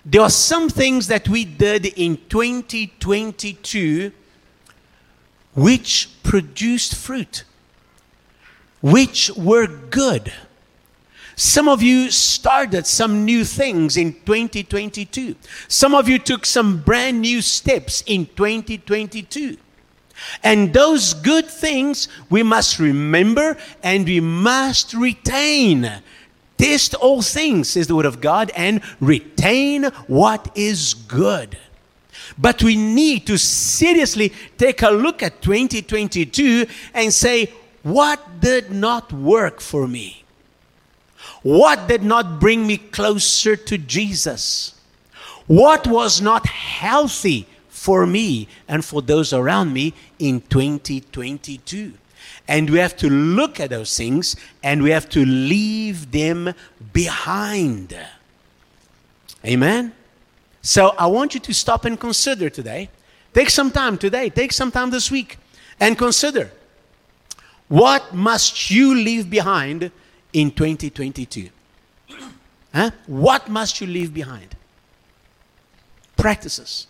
There 0.03 0.21
are 0.21 0.29
some 0.29 0.69
things 0.69 1.07
that 1.07 1.29
we 1.29 1.45
did 1.45 1.85
in 1.85 2.17
2022 2.27 4.11
which 5.55 6.09
produced 6.23 6.95
fruit, 6.95 7.43
which 8.81 9.29
were 9.37 9.67
good. 9.67 10.33
Some 11.35 11.67
of 11.67 11.81
you 11.81 12.11
started 12.11 12.85
some 12.85 13.25
new 13.25 13.45
things 13.45 13.95
in 13.95 14.13
2022. 14.13 15.35
Some 15.67 15.95
of 15.95 16.09
you 16.09 16.19
took 16.19 16.45
some 16.45 16.81
brand 16.81 17.21
new 17.21 17.41
steps 17.41 18.03
in 18.05 18.25
2022. 18.25 19.57
And 20.43 20.73
those 20.73 21.13
good 21.13 21.47
things 21.47 22.07
we 22.29 22.43
must 22.43 22.79
remember 22.79 23.57
and 23.81 24.05
we 24.05 24.19
must 24.19 24.93
retain. 24.93 26.01
Test 26.57 26.93
all 26.95 27.21
things, 27.21 27.69
says 27.69 27.87
the 27.87 27.95
Word 27.95 28.05
of 28.05 28.21
God, 28.21 28.51
and 28.55 28.81
retain 28.99 29.85
what 30.07 30.51
is 30.55 30.93
good. 30.93 31.57
But 32.37 32.63
we 32.63 32.75
need 32.75 33.27
to 33.27 33.37
seriously 33.37 34.31
take 34.57 34.81
a 34.81 34.89
look 34.89 35.21
at 35.21 35.41
2022 35.41 36.67
and 36.93 37.13
say, 37.13 37.51
what 37.83 38.39
did 38.39 38.71
not 38.71 39.11
work 39.11 39.59
for 39.59 39.87
me? 39.87 40.23
What 41.41 41.87
did 41.87 42.03
not 42.03 42.39
bring 42.39 42.65
me 42.65 42.77
closer 42.77 43.55
to 43.55 43.77
Jesus? 43.77 44.75
What 45.47 45.85
was 45.85 46.21
not 46.21 46.47
healthy 46.47 47.47
for 47.83 48.07
me 48.07 48.47
and 48.65 48.85
for 48.85 49.01
those 49.01 49.33
around 49.33 49.73
me 49.73 49.93
in 50.17 50.39
2022. 50.39 51.91
And 52.47 52.69
we 52.69 52.77
have 52.77 52.95
to 52.97 53.09
look 53.09 53.59
at 53.59 53.71
those 53.71 53.97
things 53.97 54.37
and 54.63 54.81
we 54.81 54.91
have 54.91 55.09
to 55.09 55.25
leave 55.25 56.09
them 56.11 56.53
behind. 56.93 57.97
Amen? 59.45 59.91
So 60.61 60.95
I 60.97 61.07
want 61.07 61.33
you 61.33 61.41
to 61.41 61.53
stop 61.53 61.83
and 61.83 61.99
consider 61.99 62.49
today. 62.49 62.89
Take 63.33 63.49
some 63.49 63.69
time 63.69 63.97
today, 63.97 64.29
take 64.29 64.53
some 64.53 64.71
time 64.71 64.89
this 64.89 65.11
week, 65.11 65.37
and 65.77 65.97
consider 65.97 66.51
what 67.67 68.13
must 68.13 68.71
you 68.71 68.95
leave 68.95 69.29
behind 69.29 69.91
in 70.31 70.51
2022? 70.51 71.49
Huh? 72.73 72.91
What 73.07 73.49
must 73.49 73.81
you 73.81 73.87
leave 73.87 74.13
behind? 74.13 74.55
Practices 76.15 76.87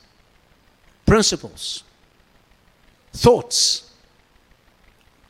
principles, 1.05 1.83
thoughts, 3.11 3.91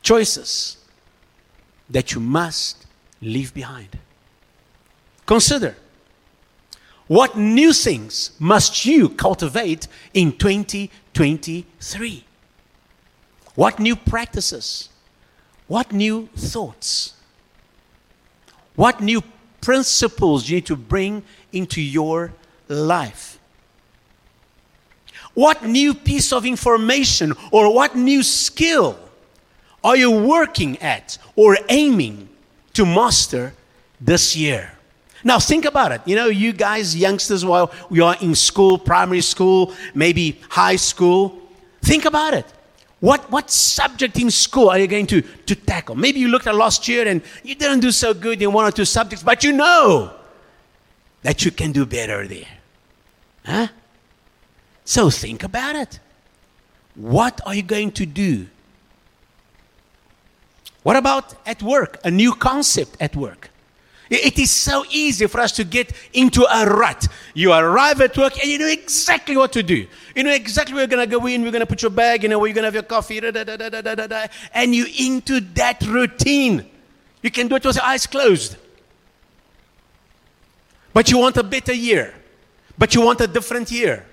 choices 0.02 0.76
that 1.90 2.12
you 2.12 2.20
must 2.20 2.86
leave 3.20 3.52
behind. 3.54 3.98
Consider 5.26 5.76
what 7.06 7.36
new 7.36 7.72
things 7.72 8.30
must 8.38 8.86
you 8.86 9.08
cultivate 9.08 9.88
in 10.14 10.32
2023? 10.32 12.24
What 13.54 13.78
new 13.78 13.94
practices? 13.94 14.88
What 15.68 15.92
new 15.92 16.28
thoughts? 16.34 17.14
What 18.74 19.00
new 19.00 19.22
principles 19.60 20.48
you 20.48 20.56
need 20.56 20.66
to 20.66 20.76
bring 20.76 21.22
into 21.52 21.80
your 21.80 22.32
life? 22.68 23.33
What 25.34 25.64
new 25.64 25.94
piece 25.94 26.32
of 26.32 26.46
information 26.46 27.32
or 27.50 27.74
what 27.74 27.96
new 27.96 28.22
skill 28.22 28.98
are 29.82 29.96
you 29.96 30.10
working 30.10 30.78
at 30.78 31.18
or 31.36 31.58
aiming 31.68 32.28
to 32.74 32.86
master 32.86 33.52
this 34.00 34.36
year? 34.36 34.70
Now, 35.24 35.38
think 35.38 35.64
about 35.64 35.90
it. 35.92 36.02
You 36.04 36.16
know, 36.16 36.26
you 36.26 36.52
guys, 36.52 36.94
youngsters, 36.94 37.44
while 37.44 37.72
we 37.88 38.00
are 38.00 38.16
in 38.20 38.34
school, 38.34 38.78
primary 38.78 39.22
school, 39.22 39.72
maybe 39.94 40.38
high 40.50 40.76
school, 40.76 41.38
think 41.82 42.04
about 42.04 42.34
it. 42.34 42.46
What, 43.00 43.30
what 43.30 43.50
subject 43.50 44.18
in 44.18 44.30
school 44.30 44.70
are 44.70 44.78
you 44.78 44.86
going 44.86 45.06
to, 45.08 45.20
to 45.20 45.54
tackle? 45.54 45.94
Maybe 45.94 46.20
you 46.20 46.28
looked 46.28 46.46
at 46.46 46.54
last 46.54 46.88
year 46.88 47.06
and 47.06 47.22
you 47.42 47.54
didn't 47.54 47.80
do 47.80 47.90
so 47.90 48.14
good 48.14 48.40
in 48.40 48.52
one 48.52 48.66
or 48.66 48.70
two 48.70 48.84
subjects, 48.84 49.22
but 49.22 49.44
you 49.44 49.52
know 49.52 50.12
that 51.22 51.44
you 51.44 51.50
can 51.50 51.72
do 51.72 51.84
better 51.84 52.26
there. 52.26 52.46
Huh? 53.44 53.68
So 54.84 55.10
think 55.10 55.42
about 55.42 55.76
it. 55.76 56.00
What 56.94 57.40
are 57.46 57.54
you 57.54 57.62
going 57.62 57.92
to 57.92 58.06
do? 58.06 58.46
What 60.82 60.96
about 60.96 61.34
at 61.46 61.62
work? 61.62 61.98
A 62.04 62.10
new 62.10 62.34
concept 62.34 62.96
at 63.00 63.16
work. 63.16 63.50
It 64.10 64.38
is 64.38 64.50
so 64.50 64.84
easy 64.90 65.26
for 65.26 65.40
us 65.40 65.52
to 65.52 65.64
get 65.64 65.92
into 66.12 66.44
a 66.44 66.66
rut. 66.66 67.08
You 67.32 67.52
arrive 67.52 68.02
at 68.02 68.16
work 68.18 68.38
and 68.38 68.50
you 68.50 68.58
know 68.58 68.68
exactly 68.68 69.36
what 69.36 69.52
to 69.54 69.62
do. 69.62 69.86
You 70.14 70.22
know 70.22 70.30
exactly 70.30 70.74
where 70.74 70.82
you're 70.82 70.88
going 70.88 71.08
to 71.08 71.18
go 71.18 71.26
in, 71.26 71.42
we're 71.42 71.50
going 71.50 71.60
to 71.60 71.66
put 71.66 71.80
your 71.80 71.90
bag, 71.90 72.22
you 72.22 72.28
know 72.28 72.38
where 72.38 72.48
you're 72.48 72.54
going 72.54 72.64
to 72.64 72.66
have 72.66 72.74
your 72.74 72.82
coffee, 72.82 73.18
da, 73.18 73.30
da, 73.30 73.44
da, 73.44 74.26
and 74.52 74.74
you're 74.74 74.86
into 75.00 75.40
that 75.54 75.82
routine. 75.86 76.70
You 77.22 77.30
can 77.30 77.48
do 77.48 77.56
it 77.56 77.64
with 77.64 77.76
your 77.76 77.84
eyes 77.84 78.06
closed. 78.06 78.56
But 80.92 81.10
you 81.10 81.18
want 81.18 81.38
a 81.38 81.42
better 81.42 81.72
year. 81.72 82.14
But 82.76 82.94
you 82.94 83.00
want 83.00 83.22
a 83.22 83.26
different 83.26 83.70
year. 83.70 84.04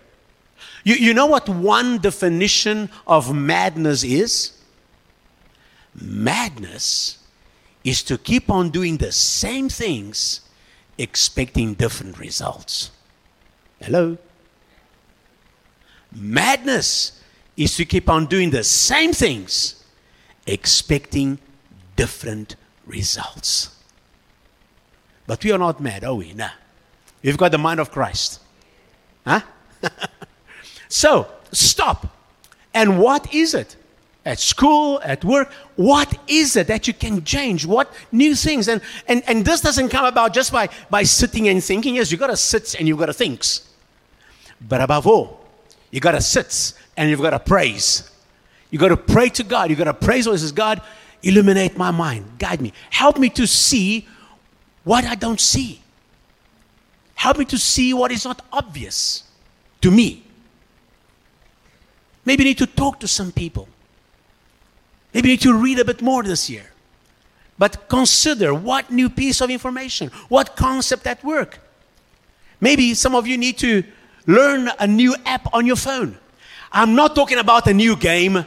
You, 0.83 0.95
you 0.95 1.13
know 1.13 1.27
what 1.27 1.47
one 1.47 1.99
definition 1.99 2.89
of 3.05 3.33
madness 3.33 4.03
is? 4.03 4.53
Madness 5.93 7.19
is 7.83 8.03
to 8.03 8.17
keep 8.17 8.49
on 8.49 8.69
doing 8.69 8.97
the 8.97 9.11
same 9.11 9.69
things 9.69 10.41
expecting 10.97 11.73
different 11.73 12.19
results. 12.19 12.91
Hello? 13.81 14.17
Madness 16.11 17.19
is 17.57 17.75
to 17.75 17.85
keep 17.85 18.09
on 18.09 18.25
doing 18.25 18.49
the 18.49 18.63
same 18.63 19.13
things 19.13 19.83
expecting 20.45 21.39
different 21.95 22.55
results. 22.85 23.77
But 25.27 25.43
we 25.43 25.51
are 25.51 25.57
not 25.57 25.79
mad, 25.79 26.03
are 26.03 26.15
we? 26.15 26.33
Nah. 26.33 26.49
We've 27.23 27.37
got 27.37 27.51
the 27.51 27.57
mind 27.57 27.79
of 27.79 27.91
Christ. 27.91 28.39
Huh? 29.25 29.41
So 30.91 31.27
stop. 31.51 32.05
And 32.73 32.99
what 32.99 33.33
is 33.33 33.53
it? 33.53 33.77
At 34.23 34.39
school, 34.39 35.01
at 35.03 35.25
work, 35.25 35.51
what 35.77 36.15
is 36.27 36.55
it 36.55 36.67
that 36.67 36.85
you 36.85 36.93
can 36.93 37.23
change? 37.23 37.65
What 37.65 37.91
new 38.11 38.35
things? 38.35 38.67
And, 38.67 38.81
and, 39.07 39.23
and 39.27 39.43
this 39.43 39.61
doesn't 39.61 39.89
come 39.89 40.05
about 40.05 40.33
just 40.33 40.51
by, 40.51 40.69
by 40.91 41.03
sitting 41.03 41.47
and 41.47 41.63
thinking. 41.63 41.95
Yes, 41.95 42.11
you 42.11 42.17
got 42.19 42.27
to 42.27 42.37
sit 42.37 42.75
and 42.75 42.87
you've 42.87 42.99
got 42.99 43.07
to 43.07 43.13
think. 43.13 43.43
But 44.67 44.81
above 44.81 45.07
all, 45.07 45.43
you 45.89 45.99
got 45.99 46.11
to 46.11 46.21
sit 46.21 46.73
and 46.95 47.09
you've 47.09 47.21
got 47.21 47.31
to 47.31 47.39
praise. 47.39 48.11
You 48.69 48.77
got 48.77 48.89
to 48.89 48.97
pray 48.97 49.29
to 49.29 49.43
God. 49.43 49.71
You 49.71 49.75
got 49.75 49.85
to 49.85 49.93
praise 49.93 50.27
what 50.27 50.39
says, 50.39 50.51
God, 50.51 50.81
illuminate 51.23 51.77
my 51.77 51.89
mind, 51.89 52.37
guide 52.37 52.61
me, 52.61 52.73
help 52.89 53.17
me 53.17 53.29
to 53.29 53.47
see 53.47 54.07
what 54.83 55.05
I 55.05 55.15
don't 55.15 55.39
see. 55.39 55.81
Help 57.15 57.37
me 57.37 57.45
to 57.45 57.57
see 57.57 57.93
what 57.93 58.11
is 58.11 58.25
not 58.25 58.43
obvious 58.51 59.23
to 59.81 59.89
me. 59.89 60.25
Maybe 62.25 62.43
you 62.43 62.49
need 62.49 62.57
to 62.59 62.67
talk 62.67 62.99
to 62.99 63.07
some 63.07 63.31
people. 63.31 63.67
Maybe 65.13 65.29
you 65.29 65.33
need 65.33 65.41
to 65.41 65.53
read 65.53 65.79
a 65.79 65.85
bit 65.85 66.01
more 66.01 66.23
this 66.23 66.49
year. 66.49 66.71
But 67.57 67.87
consider 67.89 68.53
what 68.53 68.91
new 68.91 69.09
piece 69.09 69.41
of 69.41 69.49
information, 69.49 70.09
what 70.29 70.55
concept 70.55 71.05
at 71.05 71.23
work. 71.23 71.59
Maybe 72.59 72.93
some 72.93 73.15
of 73.15 73.27
you 73.27 73.37
need 73.37 73.57
to 73.59 73.83
learn 74.25 74.69
a 74.79 74.87
new 74.87 75.15
app 75.25 75.53
on 75.53 75.65
your 75.65 75.75
phone. 75.75 76.17
I'm 76.71 76.95
not 76.95 77.15
talking 77.15 77.37
about 77.37 77.67
a 77.67 77.73
new 77.73 77.95
game 77.95 78.45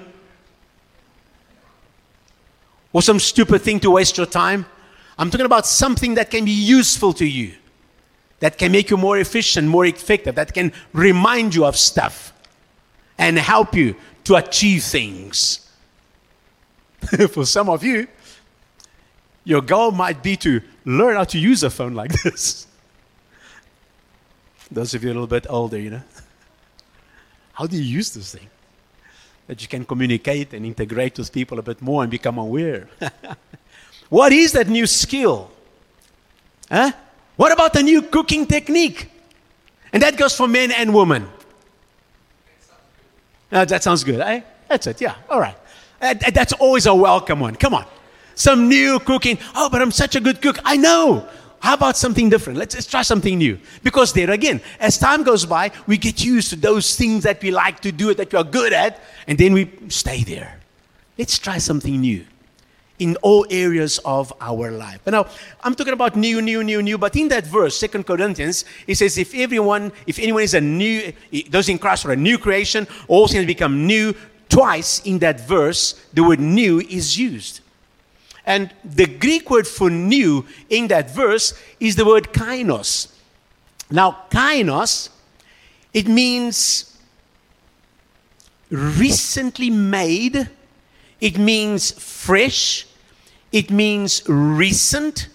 or 2.93 3.02
some 3.02 3.19
stupid 3.19 3.62
thing 3.62 3.81
to 3.81 3.90
waste 3.90 4.16
your 4.16 4.26
time. 4.26 4.66
I'm 5.19 5.31
talking 5.31 5.47
about 5.47 5.66
something 5.66 6.14
that 6.14 6.31
can 6.31 6.45
be 6.45 6.50
useful 6.50 7.12
to 7.14 7.25
you, 7.25 7.54
that 8.40 8.59
can 8.59 8.73
make 8.73 8.90
you 8.90 8.97
more 8.97 9.19
efficient, 9.19 9.69
more 9.69 9.85
effective, 9.85 10.35
that 10.35 10.54
can 10.54 10.73
remind 10.93 11.54
you 11.54 11.64
of 11.64 11.76
stuff. 11.76 12.33
And 13.18 13.38
help 13.38 13.75
you 13.75 13.94
to 14.25 14.37
achieve 14.37 14.83
things. 14.83 15.71
For 17.30 17.44
some 17.44 17.68
of 17.68 17.85
you, 17.85 18.09
your 19.44 19.61
goal 19.61 19.90
might 19.90 20.23
be 20.23 20.37
to 20.38 20.61
learn 20.85 21.16
how 21.16 21.25
to 21.25 21.38
use 21.38 21.62
a 21.62 21.71
phone 21.71 21.94
like 21.94 22.12
this. 22.23 22.66
Those 24.71 24.94
of 24.94 25.04
you 25.04 25.11
a 25.11 25.14
little 25.14 25.26
bit 25.26 25.47
older, 25.49 25.78
you 25.78 25.90
know. 25.90 26.02
How 27.52 27.66
do 27.66 27.76
you 27.76 27.83
use 27.83 28.12
this 28.12 28.35
thing? 28.35 28.49
That 29.47 29.62
you 29.62 29.68
can 29.68 29.85
communicate 29.85 30.52
and 30.54 30.66
integrate 30.66 31.16
with 31.18 31.33
people 31.33 31.59
a 31.59 31.62
bit 31.62 31.80
more 31.80 32.02
and 32.02 32.11
become 32.11 32.38
aware. 32.38 32.88
what 34.09 34.33
is 34.33 34.52
that 34.52 34.66
new 34.68 34.87
skill? 34.87 35.52
Huh? 36.68 36.90
What 37.37 37.52
about 37.52 37.73
the 37.73 37.83
new 37.83 38.02
cooking 38.02 38.47
technique? 38.47 39.09
And 39.92 40.02
that 40.02 40.16
goes 40.16 40.37
for 40.37 40.49
men 40.49 40.73
and 40.73 40.92
women. 40.92 41.28
Uh, 43.55 43.65
that 43.65 43.85
sounds 43.85 44.03
good. 44.03 44.21
Eh? 44.21 44.41
That's 44.69 44.89
it, 44.89 45.01
yeah. 45.01 45.15
All 45.31 45.41
right. 45.41 45.57
Uh, 46.03 46.15
that's 46.33 46.53
always 46.55 46.87
a 46.87 46.95
welcome 46.95 47.39
one. 47.39 47.55
Come 47.55 47.73
on. 47.73 47.87
Some 48.35 48.69
new 48.69 48.99
cooking. 48.99 49.39
Oh, 49.55 49.71
but 49.71 49.81
I'm 49.81 49.93
such 49.93 50.17
a 50.17 50.21
good 50.21 50.43
cook. 50.43 50.59
I 50.65 50.77
know. 50.77 51.27
How 51.61 51.75
about 51.75 51.97
something 51.97 52.29
different? 52.29 52.59
Let's, 52.59 52.75
let's 52.75 52.89
try 52.89 53.03
something 53.03 53.39
new. 53.39 53.59
Because 53.85 54.13
there 54.13 54.33
again, 54.33 54.61
as 54.81 54.99
time 54.99 55.23
goes 55.23 55.47
by, 55.47 55.71
we 55.87 55.97
get 55.97 56.23
used 56.23 56.51
to 56.51 56.57
those 56.57 56.97
things 56.97 57.23
that 57.23 57.41
we 57.43 57.53
like 57.53 57.81
to 57.81 57.93
do, 57.93 58.13
that 58.13 58.33
we 58.33 58.39
are 58.39 58.45
good 58.45 58.73
at, 58.73 59.01
and 59.29 59.39
then 59.39 59.53
we 59.53 59.71
stay 59.89 60.25
there. 60.25 60.59
Let's 61.17 61.39
try 61.39 61.59
something 61.59 62.01
new 62.01 62.27
in 63.05 63.17
all 63.17 63.47
areas 63.51 64.01
of 64.07 64.33
our 64.41 64.71
life. 64.71 64.99
But 65.05 65.11
now, 65.11 65.27
I'm 65.63 65.75
talking 65.75 65.93
about 65.93 66.17
new, 66.17 66.41
new, 66.41 66.65
new, 66.65 66.83
new. 66.83 66.97
But 66.97 67.15
in 67.17 67.29
that 67.29 67.47
verse, 67.47 67.77
Second 67.77 68.07
Corinthians, 68.07 68.65
it 68.87 68.95
says, 68.95 69.19
if 69.19 69.35
everyone, 69.35 69.93
if 70.07 70.19
anyone 70.19 70.43
is 70.43 70.55
a 70.55 70.61
new, 70.61 71.13
those 71.51 71.69
in 71.69 71.79
Christ 71.79 72.07
are 72.07 72.13
a 72.13 72.17
new 72.17 72.39
creation, 72.39 72.89
all 73.07 73.29
things 73.29 73.45
become 73.45 73.87
new. 73.87 74.15
Twice 74.49 75.03
in 75.05 75.19
that 75.19 75.47
verse, 75.47 76.01
the 76.15 76.25
word 76.25 76.41
new 76.41 76.81
is 76.81 77.19
used. 77.19 77.61
And 78.47 78.73
the 78.83 79.07
Greek 79.07 79.51
word 79.51 79.67
for 79.67 79.91
new 79.91 80.47
in 80.71 80.89
that 80.89 81.11
verse 81.11 81.53
is 81.79 81.97
the 81.97 82.07
word 82.07 82.33
kainos. 82.33 83.13
Now, 83.91 84.25
kainos, 84.31 85.11
it 85.93 86.09
means 86.09 86.97
recently 88.71 89.69
made 89.69 90.49
it 91.25 91.39
means 91.39 91.91
fresh. 91.91 92.87
It 93.55 93.71
means 93.71 94.21
recent. 94.27 95.29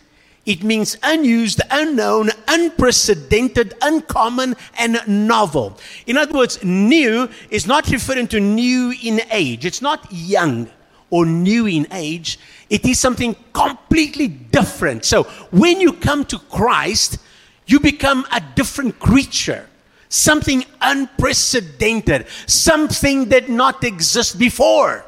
It 0.45 0.61
means 0.61 0.97
unused, 1.03 1.61
unknown, 1.71 2.31
unprecedented, 2.49 3.75
uncommon, 3.81 4.57
and 4.77 4.99
novel. 5.07 5.77
In 6.05 6.17
other 6.17 6.33
words, 6.33 6.61
new 6.61 7.29
is 7.49 7.65
not 7.65 7.87
referring 7.89 8.27
to 8.27 8.41
new 8.41 8.93
in 9.01 9.21
age. 9.31 9.65
It's 9.65 9.81
not 9.81 10.05
young 10.11 10.69
or 11.09 11.25
new 11.25 11.65
in 11.65 11.87
age. 11.93 12.37
It 12.69 12.85
is 12.85 12.99
something 12.99 13.37
completely 13.53 14.27
different. 14.27 15.05
So 15.05 15.23
when 15.51 15.79
you 15.79 15.93
come 15.93 16.25
to 16.25 16.39
Christ, 16.39 17.19
you 17.67 17.79
become 17.79 18.25
a 18.33 18.41
different 18.53 18.99
creature. 18.99 19.65
Something 20.09 20.65
unprecedented. 20.81 22.27
Something 22.47 23.29
that 23.29 23.47
not 23.47 23.85
exist 23.85 24.37
before. 24.37 25.05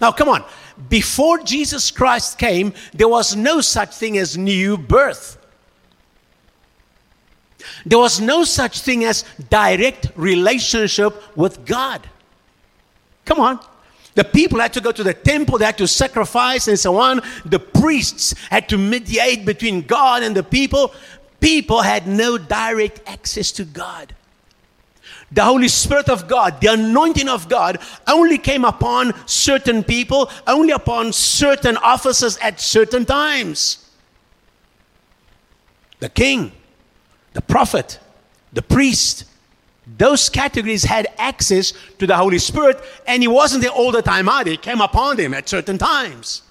Now, 0.00 0.12
come 0.12 0.30
on. 0.30 0.44
Before 0.88 1.38
Jesus 1.38 1.90
Christ 1.90 2.38
came, 2.38 2.72
there 2.92 3.08
was 3.08 3.36
no 3.36 3.60
such 3.60 3.94
thing 3.94 4.18
as 4.18 4.36
new 4.36 4.76
birth. 4.76 5.38
There 7.86 7.98
was 7.98 8.20
no 8.20 8.44
such 8.44 8.80
thing 8.80 9.04
as 9.04 9.24
direct 9.50 10.10
relationship 10.16 11.36
with 11.36 11.64
God. 11.64 12.08
Come 13.24 13.40
on. 13.40 13.60
The 14.14 14.24
people 14.24 14.60
had 14.60 14.72
to 14.74 14.80
go 14.80 14.92
to 14.92 15.02
the 15.02 15.14
temple, 15.14 15.58
they 15.58 15.64
had 15.64 15.78
to 15.78 15.88
sacrifice 15.88 16.68
and 16.68 16.78
so 16.78 16.98
on. 16.98 17.20
The 17.44 17.58
priests 17.58 18.34
had 18.50 18.68
to 18.68 18.78
mediate 18.78 19.44
between 19.44 19.82
God 19.82 20.22
and 20.22 20.36
the 20.36 20.44
people. 20.44 20.94
People 21.40 21.82
had 21.82 22.06
no 22.06 22.38
direct 22.38 23.00
access 23.06 23.50
to 23.52 23.64
God 23.64 24.14
the 25.34 25.42
Holy 25.42 25.66
Spirit 25.66 26.08
of 26.08 26.28
God, 26.28 26.60
the 26.60 26.68
anointing 26.72 27.28
of 27.28 27.48
God, 27.48 27.78
only 28.06 28.38
came 28.38 28.64
upon 28.64 29.12
certain 29.26 29.82
people, 29.82 30.30
only 30.46 30.70
upon 30.70 31.12
certain 31.12 31.76
officers 31.78 32.38
at 32.38 32.60
certain 32.60 33.04
times. 33.04 33.90
The 35.98 36.08
king, 36.08 36.52
the 37.32 37.42
prophet, 37.42 37.98
the 38.52 38.62
priest, 38.62 39.24
those 39.98 40.28
categories 40.28 40.84
had 40.84 41.08
access 41.18 41.72
to 41.98 42.06
the 42.06 42.16
Holy 42.16 42.38
Spirit, 42.38 42.80
and 43.06 43.20
he 43.20 43.26
wasn't 43.26 43.62
there 43.62 43.72
all 43.72 43.90
the 43.90 44.02
time 44.02 44.28
ah, 44.28 44.38
either. 44.38 44.52
It 44.52 44.62
came 44.62 44.80
upon 44.80 45.16
them 45.16 45.34
at 45.34 45.48
certain 45.48 45.78
times. 45.78 46.42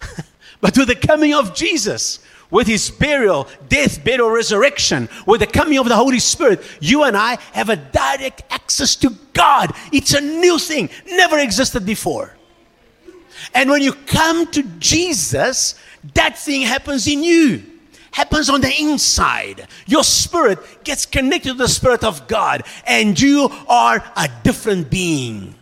but 0.60 0.76
with 0.76 0.88
the 0.88 0.96
coming 0.96 1.34
of 1.34 1.54
Jesus, 1.54 2.20
with 2.50 2.66
his 2.66 2.90
burial, 2.90 3.48
death, 3.68 4.02
burial, 4.04 4.30
resurrection, 4.30 5.08
with 5.26 5.40
the 5.40 5.46
coming 5.46 5.78
of 5.78 5.88
the 5.88 5.96
Holy 5.96 6.18
Spirit, 6.18 6.62
you 6.80 7.04
and 7.04 7.16
I 7.16 7.38
have 7.52 7.68
a 7.68 7.76
direct 7.76 8.42
access 8.50 8.96
to 8.96 9.10
God. 9.32 9.72
It's 9.92 10.14
a 10.14 10.20
new 10.20 10.58
thing, 10.58 10.88
never 11.06 11.38
existed 11.38 11.84
before. 11.84 12.34
And 13.54 13.70
when 13.70 13.82
you 13.82 13.92
come 13.92 14.50
to 14.52 14.62
Jesus, 14.78 15.74
that 16.14 16.38
thing 16.38 16.62
happens 16.62 17.06
in 17.06 17.22
you, 17.22 17.62
happens 18.12 18.50
on 18.50 18.60
the 18.60 18.74
inside. 18.80 19.66
Your 19.86 20.04
spirit 20.04 20.58
gets 20.84 21.06
connected 21.06 21.50
to 21.50 21.54
the 21.54 21.68
Spirit 21.68 22.04
of 22.04 22.26
God, 22.28 22.62
and 22.86 23.18
you 23.18 23.50
are 23.68 24.02
a 24.16 24.28
different 24.42 24.90
being. 24.90 25.54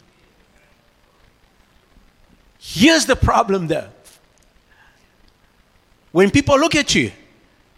Here's 2.59 3.07
the 3.07 3.17
problem 3.17 3.69
though 3.69 3.89
when 6.17 6.31
people 6.31 6.59
look 6.59 6.75
at 6.75 6.95
you, 6.95 7.13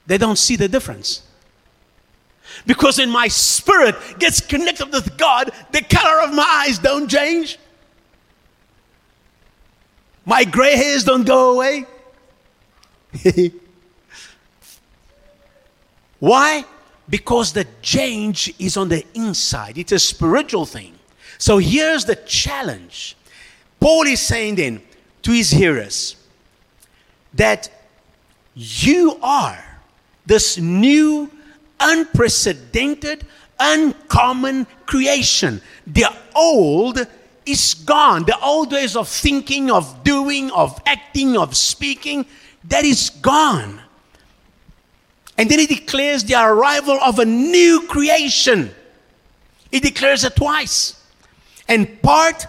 they 0.06 0.16
don't 0.16 0.38
see 0.38 0.54
the 0.54 0.68
difference. 0.68 1.22
Because 2.66 3.00
in 3.00 3.10
my 3.10 3.26
spirit 3.26 3.96
gets 4.20 4.40
connected 4.40 4.92
with 4.92 5.18
God, 5.18 5.50
the 5.72 5.82
color 5.82 6.20
of 6.22 6.32
my 6.32 6.44
eyes 6.64 6.78
don't 6.78 7.08
change. 7.08 7.58
My 10.24 10.44
gray 10.44 10.76
hairs 10.76 11.02
don't 11.02 11.26
go 11.26 11.54
away. 11.54 11.84
Why? 16.20 16.64
Because 17.10 17.52
the 17.52 17.66
change 17.82 18.54
is 18.60 18.76
on 18.76 18.88
the 18.88 19.04
inside. 19.14 19.78
It's 19.78 19.90
a 19.90 19.98
spiritual 19.98 20.64
thing. 20.64 20.94
So 21.38 21.58
here's 21.58 22.04
the 22.04 22.14
challenge. 22.14 23.16
Paul 23.80 24.06
is 24.06 24.20
saying 24.20 24.54
then 24.54 24.80
to 25.22 25.32
his 25.32 25.50
hearers 25.50 26.14
that 27.34 27.68
you 28.58 29.16
are 29.22 29.64
this 30.26 30.58
new, 30.58 31.30
unprecedented, 31.78 33.24
uncommon 33.60 34.66
creation. 34.84 35.62
The 35.86 36.06
old 36.34 37.06
is 37.46 37.74
gone. 37.74 38.24
The 38.24 38.36
old 38.40 38.72
ways 38.72 38.96
of 38.96 39.08
thinking, 39.08 39.70
of 39.70 40.02
doing, 40.02 40.50
of 40.50 40.80
acting, 40.86 41.36
of 41.36 41.56
speaking, 41.56 42.26
that 42.64 42.84
is 42.84 43.10
gone. 43.10 43.80
And 45.38 45.48
then 45.48 45.60
he 45.60 45.66
declares 45.66 46.24
the 46.24 46.34
arrival 46.34 46.98
of 47.00 47.20
a 47.20 47.24
new 47.24 47.86
creation. 47.86 48.72
He 49.70 49.78
declares 49.78 50.24
it 50.24 50.34
twice. 50.34 51.00
And 51.68 52.02
part 52.02 52.44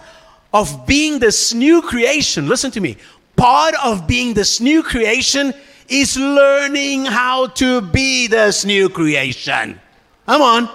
of 0.52 0.88
being 0.88 1.20
this 1.20 1.54
new 1.54 1.82
creation, 1.82 2.48
listen 2.48 2.72
to 2.72 2.80
me, 2.80 2.96
part 3.36 3.76
of 3.80 4.08
being 4.08 4.34
this 4.34 4.60
new 4.60 4.82
creation 4.82 5.54
is 5.90 6.16
learning 6.16 7.04
how 7.04 7.48
to 7.48 7.80
be 7.80 8.28
this 8.28 8.64
new 8.64 8.88
creation. 8.88 9.78
Come 10.24 10.40
on. 10.40 10.70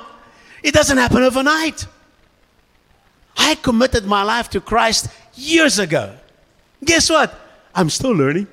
It 0.61 0.73
doesn't 0.73 0.97
happen 0.97 1.23
overnight. 1.23 1.87
I 3.37 3.55
committed 3.55 4.05
my 4.05 4.23
life 4.23 4.49
to 4.51 4.61
Christ 4.61 5.07
years 5.33 5.79
ago. 5.79 6.15
Guess 6.83 7.09
what? 7.09 7.33
I'm 7.73 7.89
still 7.89 8.11
learning. 8.11 8.47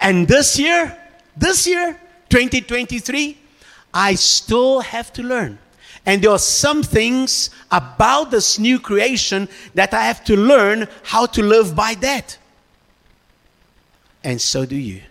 And 0.00 0.26
this 0.26 0.58
year, 0.58 0.98
this 1.36 1.66
year, 1.66 2.00
2023, 2.28 3.38
I 3.94 4.14
still 4.14 4.80
have 4.80 5.12
to 5.14 5.22
learn. 5.22 5.58
And 6.04 6.22
there 6.22 6.32
are 6.32 6.38
some 6.38 6.82
things 6.82 7.50
about 7.70 8.32
this 8.32 8.58
new 8.58 8.80
creation 8.80 9.48
that 9.74 9.94
I 9.94 10.04
have 10.04 10.24
to 10.24 10.36
learn 10.36 10.88
how 11.04 11.26
to 11.26 11.42
live 11.42 11.76
by 11.76 11.94
that. 12.00 12.38
And 14.24 14.40
so 14.40 14.66
do 14.66 14.76
you. 14.76 15.02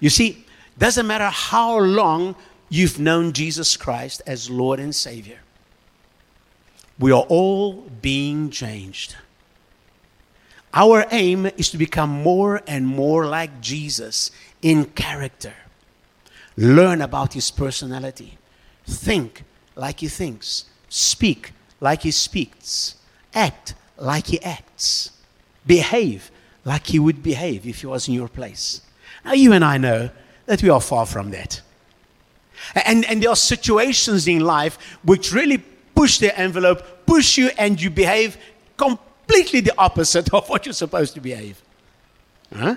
You 0.00 0.10
see, 0.10 0.44
doesn't 0.78 1.06
matter 1.06 1.28
how 1.28 1.78
long 1.78 2.34
you've 2.68 2.98
known 2.98 3.32
Jesus 3.32 3.76
Christ 3.76 4.22
as 4.26 4.50
Lord 4.50 4.80
and 4.80 4.94
Savior. 4.94 5.40
We 6.98 7.12
are 7.12 7.24
all 7.28 7.84
being 8.02 8.50
changed. 8.50 9.16
Our 10.72 11.06
aim 11.10 11.46
is 11.46 11.70
to 11.70 11.78
become 11.78 12.10
more 12.10 12.62
and 12.66 12.86
more 12.86 13.26
like 13.26 13.60
Jesus 13.60 14.30
in 14.62 14.86
character. 14.86 15.54
Learn 16.56 17.02
about 17.02 17.32
his 17.32 17.50
personality. 17.50 18.38
Think 18.86 19.44
like 19.74 20.00
he 20.00 20.08
thinks. 20.08 20.66
speak 20.88 21.52
like 21.80 22.02
he 22.02 22.10
speaks, 22.10 22.96
act 23.32 23.74
like 23.96 24.26
he 24.26 24.42
acts, 24.42 25.12
behave 25.66 26.30
like 26.64 26.88
he 26.88 26.98
would 26.98 27.22
behave 27.22 27.66
if 27.66 27.80
he 27.80 27.86
was 27.86 28.08
in 28.08 28.14
your 28.14 28.28
place. 28.28 28.82
Now, 29.24 29.32
you 29.32 29.52
and 29.52 29.64
I 29.64 29.78
know 29.78 30.10
that 30.46 30.62
we 30.62 30.68
are 30.68 30.80
far 30.80 31.06
from 31.06 31.30
that. 31.30 31.60
And, 32.74 33.04
and 33.06 33.22
there 33.22 33.30
are 33.30 33.36
situations 33.36 34.28
in 34.28 34.40
life 34.40 34.78
which 35.02 35.32
really 35.32 35.58
push 35.94 36.18
the 36.18 36.36
envelope, 36.38 37.06
push 37.06 37.36
you, 37.36 37.50
and 37.58 37.80
you 37.80 37.90
behave 37.90 38.36
completely 38.76 39.60
the 39.60 39.74
opposite 39.78 40.32
of 40.34 40.48
what 40.48 40.66
you're 40.66 40.72
supposed 40.72 41.14
to 41.14 41.20
behave. 41.20 41.60
Huh? 42.54 42.76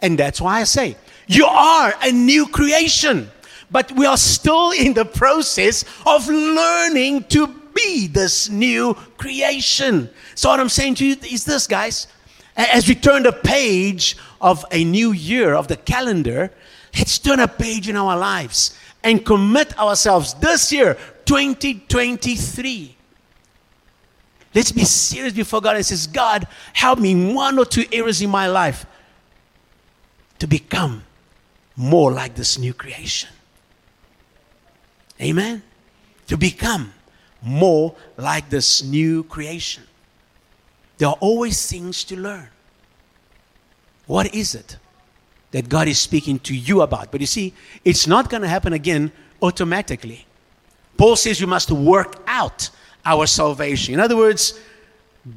And 0.00 0.18
that's 0.18 0.40
why 0.40 0.60
I 0.60 0.64
say, 0.64 0.96
you 1.26 1.44
are 1.44 1.94
a 2.02 2.12
new 2.12 2.46
creation. 2.46 3.30
But 3.70 3.92
we 3.92 4.06
are 4.06 4.16
still 4.16 4.70
in 4.70 4.94
the 4.94 5.04
process 5.04 5.84
of 6.06 6.26
learning 6.26 7.24
to 7.24 7.48
be 7.74 8.06
this 8.06 8.48
new 8.48 8.94
creation. 9.18 10.08
So, 10.34 10.48
what 10.48 10.58
I'm 10.58 10.70
saying 10.70 10.94
to 10.96 11.06
you 11.06 11.16
is 11.30 11.44
this, 11.44 11.66
guys. 11.66 12.06
As 12.56 12.88
we 12.88 12.94
turn 12.94 13.22
the 13.22 13.32
page 13.32 14.16
of 14.40 14.64
a 14.70 14.84
new 14.84 15.12
year 15.12 15.54
of 15.54 15.68
the 15.68 15.76
calendar, 15.76 16.52
let's 16.96 17.18
turn 17.18 17.40
a 17.40 17.48
page 17.48 17.88
in 17.88 17.96
our 17.96 18.16
lives 18.16 18.76
and 19.02 19.24
commit 19.24 19.78
ourselves 19.78 20.34
this 20.34 20.72
year, 20.72 20.96
2023. 21.24 22.96
Let's 24.54 24.72
be 24.72 24.84
serious 24.84 25.34
before 25.34 25.60
God 25.60 25.76
and 25.76 25.84
says, 25.84 26.06
God, 26.06 26.46
help 26.72 26.98
me 26.98 27.12
in 27.12 27.34
one 27.34 27.58
or 27.58 27.64
two 27.64 27.84
areas 27.92 28.22
in 28.22 28.30
my 28.30 28.46
life 28.48 28.86
to 30.38 30.46
become 30.46 31.04
more 31.76 32.12
like 32.12 32.34
this 32.34 32.58
new 32.58 32.72
creation. 32.72 33.30
Amen. 35.20 35.62
To 36.28 36.36
become 36.36 36.92
more 37.42 37.94
like 38.16 38.50
this 38.50 38.82
new 38.82 39.24
creation. 39.24 39.84
There 40.98 41.08
are 41.08 41.16
always 41.20 41.70
things 41.70 42.04
to 42.04 42.16
learn. 42.16 42.48
What 44.08 44.34
is 44.34 44.54
it 44.54 44.78
that 45.52 45.68
God 45.68 45.86
is 45.86 46.00
speaking 46.00 46.38
to 46.40 46.56
you 46.56 46.80
about? 46.80 47.12
But 47.12 47.20
you 47.20 47.26
see, 47.26 47.54
it's 47.84 48.06
not 48.06 48.28
going 48.28 48.42
to 48.42 48.48
happen 48.48 48.72
again 48.72 49.12
automatically. 49.40 50.26
Paul 50.96 51.14
says 51.14 51.40
you 51.40 51.46
must 51.46 51.70
work 51.70 52.16
out 52.26 52.70
our 53.04 53.26
salvation. 53.26 53.94
In 53.94 54.00
other 54.00 54.16
words, 54.16 54.58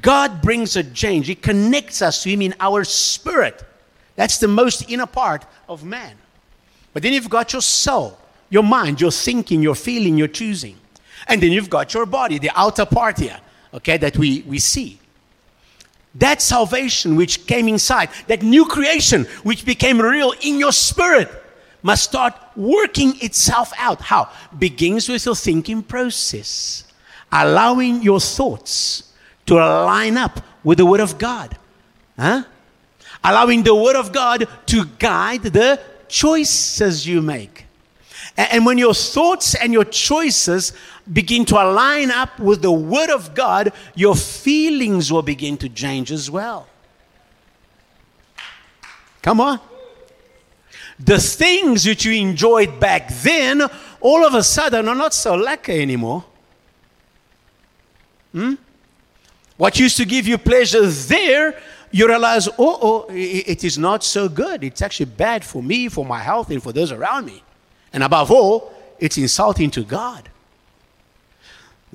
God 0.00 0.40
brings 0.40 0.74
a 0.76 0.82
change, 0.82 1.26
He 1.26 1.34
connects 1.34 2.00
us 2.00 2.22
to 2.22 2.30
Him 2.30 2.42
in 2.42 2.54
our 2.58 2.82
spirit. 2.82 3.62
That's 4.16 4.38
the 4.38 4.48
most 4.48 4.90
inner 4.90 5.06
part 5.06 5.44
of 5.68 5.84
man. 5.84 6.16
But 6.94 7.02
then 7.02 7.12
you've 7.12 7.30
got 7.30 7.52
your 7.52 7.62
soul, 7.62 8.18
your 8.48 8.62
mind, 8.62 9.02
your 9.02 9.10
thinking, 9.10 9.62
your 9.62 9.74
feeling, 9.74 10.16
your 10.16 10.28
choosing. 10.28 10.76
And 11.28 11.42
then 11.42 11.52
you've 11.52 11.70
got 11.70 11.92
your 11.92 12.06
body, 12.06 12.38
the 12.38 12.50
outer 12.54 12.86
part 12.86 13.18
here, 13.18 13.38
okay, 13.74 13.98
that 13.98 14.16
we, 14.16 14.42
we 14.42 14.58
see. 14.58 14.98
That 16.16 16.42
salvation 16.42 17.16
which 17.16 17.46
came 17.46 17.68
inside, 17.68 18.10
that 18.26 18.42
new 18.42 18.66
creation 18.66 19.24
which 19.42 19.64
became 19.64 20.00
real 20.00 20.34
in 20.42 20.58
your 20.58 20.72
spirit, 20.72 21.30
must 21.82 22.04
start 22.04 22.34
working 22.54 23.14
itself 23.20 23.72
out. 23.76 24.00
How? 24.00 24.30
Begins 24.56 25.08
with 25.08 25.26
your 25.26 25.34
thinking 25.34 25.82
process, 25.82 26.84
allowing 27.30 28.02
your 28.02 28.20
thoughts 28.20 29.12
to 29.46 29.54
line 29.54 30.16
up 30.16 30.40
with 30.62 30.78
the 30.78 30.86
Word 30.86 31.00
of 31.00 31.18
God. 31.18 31.56
Huh? 32.18 32.44
Allowing 33.24 33.62
the 33.62 33.74
Word 33.74 33.96
of 33.96 34.12
God 34.12 34.46
to 34.66 34.84
guide 34.98 35.42
the 35.42 35.80
choices 36.08 37.06
you 37.06 37.20
make. 37.20 37.66
And 38.36 38.64
when 38.64 38.78
your 38.78 38.94
thoughts 38.94 39.54
and 39.54 39.72
your 39.72 39.84
choices 39.84 40.72
begin 41.12 41.44
to 41.46 41.56
align 41.56 42.10
up 42.10 42.38
with 42.40 42.62
the 42.62 42.72
Word 42.72 43.10
of 43.10 43.34
God, 43.34 43.72
your 43.94 44.14
feelings 44.14 45.12
will 45.12 45.22
begin 45.22 45.56
to 45.58 45.68
change 45.68 46.10
as 46.10 46.30
well. 46.30 46.66
Come 49.20 49.40
on. 49.40 49.60
The 50.98 51.18
things 51.18 51.84
that 51.84 52.04
you 52.04 52.12
enjoyed 52.12 52.80
back 52.80 53.08
then, 53.08 53.62
all 54.00 54.24
of 54.24 54.34
a 54.34 54.42
sudden, 54.42 54.88
are 54.88 54.94
not 54.94 55.12
so 55.12 55.34
lucky 55.34 55.82
anymore. 55.82 56.24
Hmm? 58.32 58.54
What 59.56 59.78
used 59.78 59.96
to 59.98 60.04
give 60.04 60.26
you 60.26 60.38
pleasure 60.38 60.86
there, 60.86 61.60
you 61.90 62.08
realize, 62.08 62.48
oh, 62.48 62.54
oh, 62.58 63.06
it 63.10 63.62
is 63.62 63.78
not 63.78 64.02
so 64.02 64.28
good. 64.28 64.64
It's 64.64 64.80
actually 64.80 65.06
bad 65.06 65.44
for 65.44 65.62
me, 65.62 65.88
for 65.88 66.04
my 66.04 66.18
health, 66.18 66.50
and 66.50 66.62
for 66.62 66.72
those 66.72 66.90
around 66.92 67.26
me. 67.26 67.42
And 67.92 68.02
above 68.02 68.30
all, 68.30 68.72
it's 68.98 69.18
insulting 69.18 69.70
to 69.72 69.82
God. 69.82 70.28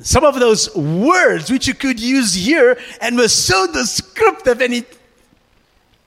Some 0.01 0.23
of 0.23 0.39
those 0.39 0.75
words 0.75 1.49
which 1.49 1.67
you 1.67 1.73
could 1.73 1.99
use 1.99 2.35
here 2.35 2.77
and 3.01 3.17
were 3.17 3.27
so 3.27 3.71
descriptive, 3.71 4.61
and 4.61 4.73
it, 4.75 4.97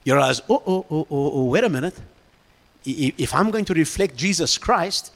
you 0.04 0.12
realize, 0.12 0.42
oh, 0.48 0.62
oh, 0.64 0.86
oh, 0.90 0.96
oh, 0.96 1.06
oh, 1.10 1.32
oh, 1.34 1.44
wait 1.46 1.64
a 1.64 1.68
minute. 1.68 1.98
If 2.84 3.34
I'm 3.34 3.50
going 3.50 3.64
to 3.64 3.74
reflect 3.74 4.16
Jesus 4.16 4.58
Christ, 4.58 5.12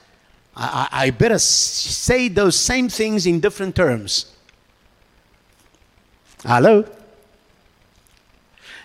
I, 0.57 0.89
I 0.91 1.11
better 1.11 1.39
say 1.39 2.29
those 2.29 2.59
same 2.59 2.89
things 2.89 3.27
in 3.27 3.41
different 3.41 3.77
terms. 3.77 4.33
Hello? 6.45 6.85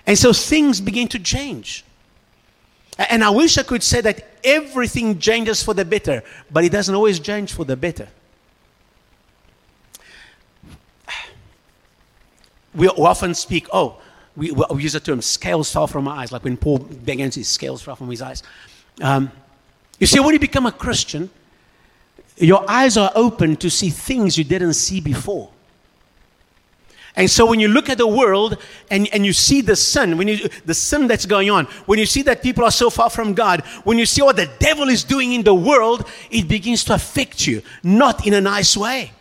And 0.05 0.17
so 0.17 0.33
things 0.33 0.81
begin 0.81 1.07
to 1.09 1.19
change. 1.19 1.83
And 2.97 3.23
I 3.23 3.29
wish 3.29 3.57
I 3.57 3.63
could 3.63 3.83
say 3.83 4.01
that 4.01 4.28
everything 4.43 5.19
changes 5.19 5.63
for 5.63 5.73
the 5.73 5.85
better, 5.85 6.23
but 6.51 6.63
it 6.63 6.71
doesn't 6.71 6.93
always 6.93 7.19
change 7.19 7.53
for 7.53 7.65
the 7.65 7.75
better. 7.75 8.07
We 12.73 12.87
often 12.87 13.33
speak, 13.33 13.67
oh, 13.73 13.99
we, 14.35 14.51
we 14.51 14.83
use 14.83 14.93
the 14.93 14.99
term 14.99 15.21
scales 15.21 15.71
fell 15.71 15.87
from 15.87 16.05
my 16.05 16.21
eyes, 16.21 16.31
like 16.31 16.43
when 16.43 16.55
Paul 16.55 16.79
began 16.79 17.31
his 17.31 17.47
scales 17.47 17.81
fell 17.81 17.95
from 17.95 18.09
his 18.09 18.21
eyes. 18.21 18.43
Um, 19.01 19.31
you 19.99 20.07
see, 20.07 20.19
when 20.19 20.33
you 20.33 20.39
become 20.39 20.65
a 20.65 20.71
Christian, 20.71 21.29
your 22.37 22.69
eyes 22.69 22.95
are 22.95 23.11
open 23.15 23.57
to 23.57 23.69
see 23.69 23.89
things 23.89 24.37
you 24.37 24.43
didn't 24.43 24.73
see 24.73 25.01
before. 25.01 25.49
And 27.19 27.29
so 27.29 27.45
when 27.45 27.59
you 27.59 27.67
look 27.67 27.89
at 27.89 27.97
the 27.97 28.07
world 28.07 28.57
and, 28.89 29.09
and 29.11 29.25
you 29.25 29.33
see 29.33 29.59
the 29.59 29.75
sin, 29.75 30.17
when 30.17 30.29
you 30.29 30.47
the 30.65 30.73
sin 30.73 31.05
that's 31.05 31.25
going 31.25 31.51
on, 31.51 31.65
when 31.85 31.99
you 31.99 32.05
see 32.05 32.21
that 32.21 32.41
people 32.41 32.63
are 32.63 32.71
so 32.71 32.89
far 32.89 33.09
from 33.09 33.33
God, 33.33 33.59
when 33.83 33.97
you 33.97 34.05
see 34.05 34.21
what 34.21 34.37
the 34.37 34.49
devil 34.57 34.87
is 34.87 35.03
doing 35.03 35.33
in 35.33 35.43
the 35.43 35.53
world, 35.53 36.07
it 36.31 36.47
begins 36.47 36.85
to 36.85 36.93
affect 36.93 37.45
you, 37.45 37.61
not 37.83 38.25
in 38.25 38.33
a 38.33 38.39
nice 38.39 38.77
way. 38.77 39.11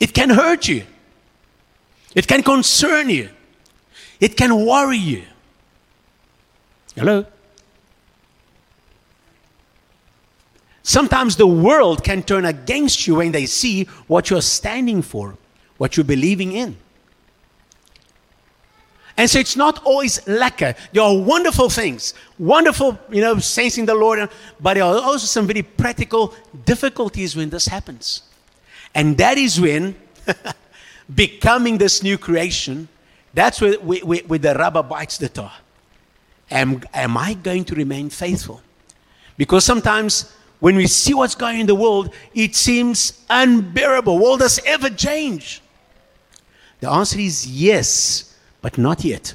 It 0.00 0.12
can 0.12 0.30
hurt 0.30 0.66
you. 0.66 0.82
It 2.16 2.26
can 2.26 2.42
concern 2.42 3.08
you. 3.08 3.28
It 4.18 4.36
can 4.36 4.66
worry 4.66 4.98
you. 4.98 5.22
Hello? 6.96 7.26
Sometimes 10.82 11.36
the 11.36 11.46
world 11.46 12.02
can 12.02 12.24
turn 12.24 12.44
against 12.44 13.06
you 13.06 13.14
when 13.14 13.30
they 13.30 13.46
see 13.46 13.84
what 14.08 14.30
you're 14.30 14.42
standing 14.42 15.00
for 15.00 15.38
what 15.82 15.96
you're 15.96 16.04
believing 16.04 16.52
in. 16.52 16.76
And 19.16 19.28
so 19.28 19.40
it's 19.40 19.56
not 19.56 19.82
always 19.82 20.20
lekker. 20.26 20.76
There 20.92 21.02
are 21.02 21.18
wonderful 21.18 21.68
things, 21.70 22.14
wonderful, 22.38 22.96
you 23.10 23.20
know, 23.20 23.40
sensing 23.40 23.84
the 23.84 23.96
Lord, 23.96 24.30
but 24.60 24.74
there 24.74 24.84
are 24.84 25.02
also 25.02 25.26
some 25.26 25.48
very 25.48 25.62
practical 25.62 26.34
difficulties 26.64 27.34
when 27.34 27.50
this 27.50 27.66
happens. 27.66 28.22
And 28.94 29.18
that 29.18 29.38
is 29.38 29.60
when 29.60 29.96
becoming 31.16 31.78
this 31.78 32.00
new 32.00 32.16
creation, 32.16 32.86
that's 33.34 33.60
where, 33.60 33.74
where, 33.80 34.20
where 34.20 34.38
the 34.38 34.54
rubber 34.54 34.84
bites 34.84 35.18
the 35.18 35.30
toe. 35.30 35.50
Am, 36.48 36.80
am 36.94 37.16
I 37.16 37.34
going 37.34 37.64
to 37.64 37.74
remain 37.74 38.08
faithful? 38.08 38.62
Because 39.36 39.64
sometimes 39.64 40.32
when 40.60 40.76
we 40.76 40.86
see 40.86 41.12
what's 41.12 41.34
going 41.34 41.56
on 41.56 41.60
in 41.62 41.66
the 41.66 41.74
world, 41.74 42.14
it 42.36 42.54
seems 42.54 43.24
unbearable. 43.28 44.16
Will 44.16 44.36
this 44.36 44.60
ever 44.64 44.88
change? 44.88 45.61
The 46.82 46.90
answer 46.90 47.20
is 47.20 47.46
yes, 47.46 48.34
but 48.60 48.76
not 48.76 49.04
yet. 49.04 49.34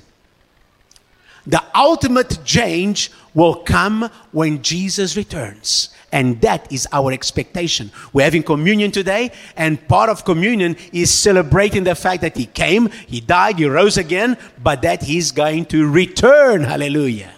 The 1.45 1.63
ultimate 1.73 2.39
change 2.43 3.09
will 3.33 3.55
come 3.55 4.09
when 4.33 4.61
Jesus 4.61 5.15
returns. 5.15 5.91
And 6.11 6.41
that 6.41 6.69
is 6.69 6.89
our 6.91 7.13
expectation. 7.13 7.89
We're 8.11 8.25
having 8.25 8.43
communion 8.43 8.91
today, 8.91 9.31
and 9.55 9.87
part 9.87 10.09
of 10.09 10.25
communion 10.25 10.75
is 10.91 11.09
celebrating 11.09 11.85
the 11.85 11.95
fact 11.95 12.21
that 12.23 12.35
He 12.35 12.47
came, 12.47 12.89
He 13.07 13.21
died, 13.21 13.59
He 13.59 13.65
rose 13.65 13.97
again, 13.97 14.37
but 14.61 14.81
that 14.81 15.03
He's 15.03 15.31
going 15.31 15.67
to 15.67 15.89
return. 15.89 16.65
Hallelujah. 16.65 17.31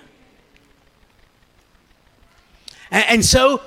And, 2.90 3.06
and 3.10 3.26
so, 3.26 3.62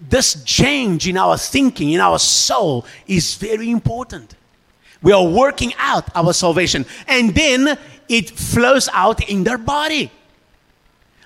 this 0.00 0.42
change 0.44 1.06
in 1.06 1.18
our 1.18 1.36
thinking, 1.36 1.90
in 1.90 2.00
our 2.00 2.18
soul, 2.18 2.86
is 3.06 3.34
very 3.34 3.70
important. 3.70 4.36
We 5.02 5.12
are 5.12 5.26
working 5.26 5.72
out 5.78 6.14
our 6.14 6.32
salvation. 6.32 6.84
And 7.06 7.34
then 7.34 7.78
it 8.08 8.30
flows 8.30 8.88
out 8.92 9.28
in 9.28 9.44
their 9.44 9.58
body 9.58 10.10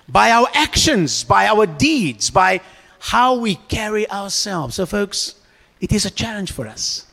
by 0.07 0.31
our 0.31 0.47
actions, 0.53 1.23
by 1.23 1.47
our 1.47 1.65
deeds, 1.65 2.29
by 2.29 2.61
how 2.99 3.35
we 3.35 3.55
carry 3.55 4.09
ourselves. 4.09 4.75
So, 4.75 4.85
folks, 4.85 5.35
it 5.81 5.91
is 5.91 6.05
a 6.05 6.11
challenge 6.11 6.51
for 6.51 6.67
us 6.67 7.05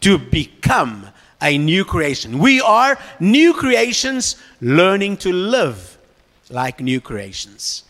to 0.00 0.18
become 0.18 1.08
a 1.40 1.56
new 1.56 1.84
creation. 1.84 2.38
We 2.38 2.60
are 2.60 2.98
new 3.18 3.54
creations 3.54 4.36
learning 4.60 5.18
to 5.18 5.32
live 5.32 5.98
like 6.50 6.80
new 6.80 7.00
creations. 7.00 7.84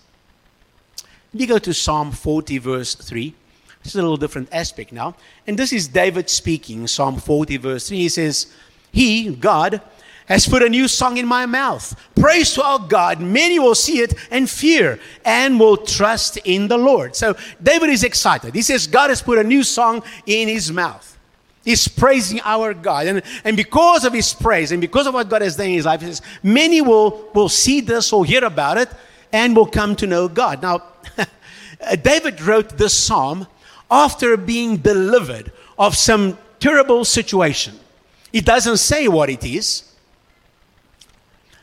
We 1.33 1.47
go 1.47 1.59
to 1.59 1.73
Psalm 1.73 2.13
40, 2.13 2.59
verse 2.59 2.95
3. 2.95 3.35
This 3.83 3.95
is 3.95 3.99
a 3.99 4.03
little 4.03 4.17
different 4.17 4.49
aspect 4.53 4.93
now. 4.93 5.15
And 5.47 5.59
this 5.59 5.73
is 5.73 5.89
David 5.89 6.29
speaking, 6.29 6.87
Psalm 6.87 7.19
40, 7.19 7.57
verse 7.57 7.89
3. 7.89 7.97
He 7.97 8.09
says, 8.09 8.53
He, 8.93 9.35
God, 9.35 9.81
has 10.27 10.47
put 10.47 10.63
a 10.63 10.69
new 10.69 10.87
song 10.87 11.17
in 11.17 11.27
my 11.27 11.45
mouth. 11.45 12.01
Praise 12.15 12.55
to 12.55 12.63
our 12.63 12.79
God. 12.79 13.21
Many 13.21 13.59
will 13.59 13.75
see 13.75 13.99
it 13.99 14.15
and 14.31 14.49
fear 14.49 15.01
and 15.25 15.59
will 15.59 15.77
trust 15.77 16.37
in 16.45 16.69
the 16.69 16.79
Lord. 16.79 17.17
So 17.17 17.35
David 17.61 17.91
is 17.91 18.05
excited. 18.05 18.55
He 18.55 18.63
says, 18.63 18.87
God 18.87 19.11
has 19.11 19.21
put 19.21 19.39
a 19.39 19.45
new 19.45 19.65
song 19.65 20.05
in 20.27 20.47
his 20.47 20.71
mouth. 20.71 21.19
He's 21.65 21.89
praising 21.89 22.41
our 22.45 22.75
God. 22.75 23.09
And, 23.09 23.23
and 23.45 23.57
because 23.57 24.05
of 24.05 24.13
his 24.13 24.33
praise 24.33 24.71
and 24.71 24.81
because 24.81 25.09
of 25.09 25.15
what 25.15 25.29
God 25.29 25.43
has 25.43 25.57
done 25.57 25.67
in 25.67 25.73
his 25.73 25.85
life, 25.85 26.01
he 26.01 26.07
says, 26.07 26.23
many 26.45 26.81
will, 26.81 27.29
will 27.35 27.49
see 27.49 27.81
this 27.81 28.13
or 28.13 28.25
hear 28.25 28.45
about 28.45 28.79
it 28.79 28.89
and 29.33 29.57
will 29.57 29.67
come 29.67 29.97
to 29.97 30.07
know 30.07 30.29
God. 30.29 30.63
Now, 30.63 30.85
David 32.03 32.41
wrote 32.41 32.79
this 32.79 32.95
psalm 32.95 33.49
after 33.91 34.37
being 34.37 34.77
delivered 34.77 35.53
of 35.79 35.97
some 35.97 36.39
terrible 36.59 37.05
situation. 37.05 37.75
It 38.33 38.45
doesn't 38.45 38.77
say 38.77 39.09
what 39.09 39.31
it 39.31 39.45
is, 39.45 39.91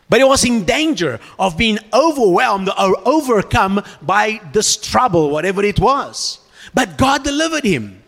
but 0.09 0.19
he 0.19 0.23
was 0.23 0.43
in 0.45 0.63
danger 0.65 1.19
of 1.37 1.57
being 1.57 1.79
overwhelmed 1.93 2.69
or 2.69 2.97
overcome 3.05 3.83
by 4.01 4.41
this 4.53 4.77
trouble, 4.77 5.29
whatever 5.29 5.63
it 5.63 5.79
was. 5.79 6.39
But 6.73 6.97
God 6.97 7.23
delivered 7.23 7.63
him. 7.63 8.03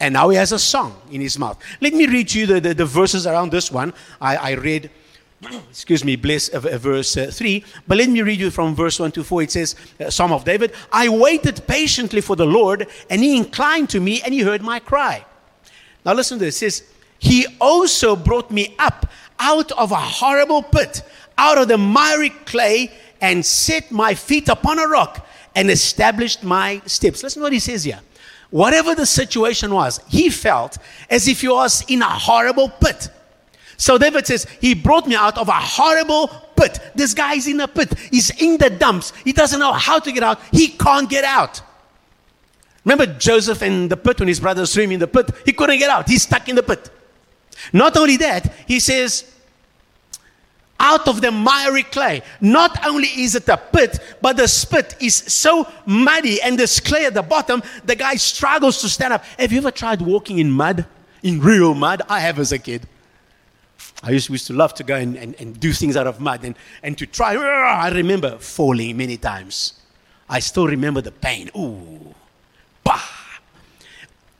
And 0.00 0.14
now 0.14 0.30
he 0.30 0.36
has 0.36 0.50
a 0.50 0.58
song 0.58 1.00
in 1.12 1.20
his 1.20 1.38
mouth. 1.38 1.62
Let 1.80 1.94
me 1.94 2.06
read 2.06 2.34
you 2.34 2.46
the, 2.46 2.60
the, 2.60 2.74
the 2.74 2.84
verses 2.84 3.26
around 3.26 3.52
this 3.52 3.70
one. 3.70 3.94
I, 4.20 4.36
I 4.36 4.50
read, 4.54 4.90
excuse 5.70 6.04
me, 6.04 6.16
bless 6.16 6.48
uh, 6.48 6.60
verse 6.60 7.16
uh, 7.16 7.30
3. 7.32 7.64
But 7.86 7.98
let 7.98 8.08
me 8.08 8.22
read 8.22 8.40
you 8.40 8.50
from 8.50 8.74
verse 8.74 8.98
1 8.98 9.12
to 9.12 9.24
4. 9.24 9.42
It 9.42 9.50
says, 9.50 9.76
uh, 10.00 10.10
Psalm 10.10 10.32
of 10.32 10.44
David, 10.44 10.72
I 10.92 11.08
waited 11.08 11.66
patiently 11.66 12.20
for 12.20 12.36
the 12.36 12.46
Lord, 12.46 12.86
and 13.10 13.22
he 13.22 13.36
inclined 13.36 13.90
to 13.90 14.00
me, 14.00 14.22
and 14.22 14.32
he 14.32 14.40
heard 14.40 14.62
my 14.62 14.78
cry. 14.78 15.24
Now 16.04 16.14
listen 16.14 16.38
to 16.38 16.44
this. 16.44 16.56
It 16.62 16.70
says, 16.70 16.88
He 17.18 17.46
also 17.60 18.16
brought 18.16 18.50
me 18.50 18.74
up 18.78 19.10
out 19.38 19.72
of 19.72 19.90
a 19.90 19.96
horrible 19.96 20.62
pit, 20.62 21.02
out 21.36 21.58
of 21.58 21.68
the 21.68 21.78
miry 21.78 22.30
clay, 22.30 22.92
and 23.20 23.44
set 23.44 23.90
my 23.90 24.14
feet 24.14 24.48
upon 24.48 24.78
a 24.78 24.86
rock, 24.86 25.26
and 25.54 25.70
established 25.70 26.42
my 26.42 26.80
steps. 26.86 27.22
Listen 27.22 27.40
to 27.40 27.44
what 27.44 27.52
he 27.52 27.58
says 27.58 27.84
here 27.84 28.00
whatever 28.50 28.94
the 28.94 29.06
situation 29.06 29.72
was, 29.72 29.98
he 30.08 30.28
felt 30.28 30.76
as 31.08 31.26
if 31.26 31.40
he 31.40 31.48
was 31.48 31.82
in 31.88 32.02
a 32.02 32.08
horrible 32.08 32.68
pit. 32.68 33.08
So 33.82 33.98
David 33.98 34.24
says, 34.28 34.46
He 34.60 34.74
brought 34.74 35.08
me 35.08 35.16
out 35.16 35.36
of 35.36 35.48
a 35.48 35.58
horrible 35.58 36.28
pit. 36.54 36.78
This 36.94 37.14
guy's 37.14 37.48
in 37.48 37.58
a 37.58 37.66
pit. 37.66 37.92
He's 38.12 38.30
in 38.40 38.56
the 38.56 38.70
dumps. 38.70 39.12
He 39.24 39.32
doesn't 39.32 39.58
know 39.58 39.72
how 39.72 39.98
to 39.98 40.12
get 40.12 40.22
out. 40.22 40.40
He 40.52 40.68
can't 40.68 41.10
get 41.10 41.24
out. 41.24 41.60
Remember 42.84 43.06
Joseph 43.06 43.60
in 43.60 43.88
the 43.88 43.96
pit 43.96 44.20
when 44.20 44.28
his 44.28 44.38
brothers 44.38 44.72
threw 44.72 44.84
him 44.84 44.92
in 44.92 45.00
the 45.00 45.08
pit? 45.08 45.32
He 45.44 45.52
couldn't 45.52 45.80
get 45.80 45.90
out. 45.90 46.08
He's 46.08 46.22
stuck 46.22 46.48
in 46.48 46.54
the 46.54 46.62
pit. 46.62 46.90
Not 47.72 47.96
only 47.96 48.16
that, 48.18 48.54
he 48.68 48.78
says, 48.78 49.34
out 50.78 51.08
of 51.08 51.20
the 51.20 51.32
miry 51.32 51.82
clay. 51.82 52.22
Not 52.40 52.86
only 52.86 53.08
is 53.08 53.34
it 53.34 53.48
a 53.48 53.56
pit, 53.56 53.98
but 54.20 54.36
the 54.36 54.46
spit 54.46 54.94
is 55.00 55.16
so 55.16 55.66
muddy 55.86 56.40
and 56.40 56.56
there's 56.56 56.78
clay 56.78 57.06
at 57.06 57.14
the 57.14 57.22
bottom, 57.22 57.64
the 57.84 57.96
guy 57.96 58.14
struggles 58.14 58.80
to 58.82 58.88
stand 58.88 59.14
up. 59.14 59.24
Have 59.40 59.50
you 59.50 59.58
ever 59.58 59.72
tried 59.72 60.00
walking 60.00 60.38
in 60.38 60.52
mud? 60.52 60.86
In 61.24 61.40
real 61.40 61.74
mud? 61.74 62.02
I 62.08 62.20
have 62.20 62.38
as 62.38 62.52
a 62.52 62.60
kid. 62.60 62.86
I 64.02 64.10
used, 64.10 64.28
used 64.30 64.48
to 64.48 64.52
love 64.52 64.74
to 64.74 64.84
go 64.84 64.96
and, 64.96 65.16
and, 65.16 65.34
and 65.38 65.58
do 65.60 65.72
things 65.72 65.96
out 65.96 66.06
of 66.06 66.20
mud 66.20 66.44
and, 66.44 66.56
and 66.82 66.98
to 66.98 67.06
try. 67.06 67.34
I 67.34 67.88
remember 67.90 68.38
falling 68.38 68.96
many 68.96 69.16
times. 69.16 69.74
I 70.28 70.40
still 70.40 70.66
remember 70.66 71.00
the 71.00 71.12
pain. 71.12 71.50
Ooh. 71.56 72.14
Bah. 72.82 73.00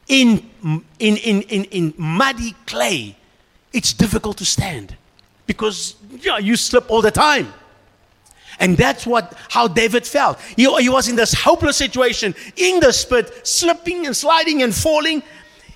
In, 0.08 0.50
in, 0.98 1.16
in, 1.16 1.42
in, 1.42 1.64
in 1.64 1.94
muddy 1.96 2.54
clay, 2.66 3.16
it's 3.72 3.92
difficult 3.92 4.36
to 4.38 4.44
stand 4.44 4.96
because 5.46 5.94
yeah, 6.20 6.38
you 6.38 6.56
slip 6.56 6.90
all 6.90 7.02
the 7.02 7.10
time. 7.10 7.52
And 8.58 8.76
that's 8.76 9.06
what 9.06 9.34
how 9.48 9.66
David 9.68 10.06
felt. 10.06 10.38
He, 10.56 10.64
he 10.80 10.88
was 10.88 11.08
in 11.08 11.16
this 11.16 11.32
hopeless 11.32 11.76
situation, 11.76 12.34
in 12.56 12.80
the 12.80 13.06
pit, 13.08 13.46
slipping 13.46 14.06
and 14.06 14.16
sliding 14.16 14.62
and 14.62 14.74
falling. 14.74 15.22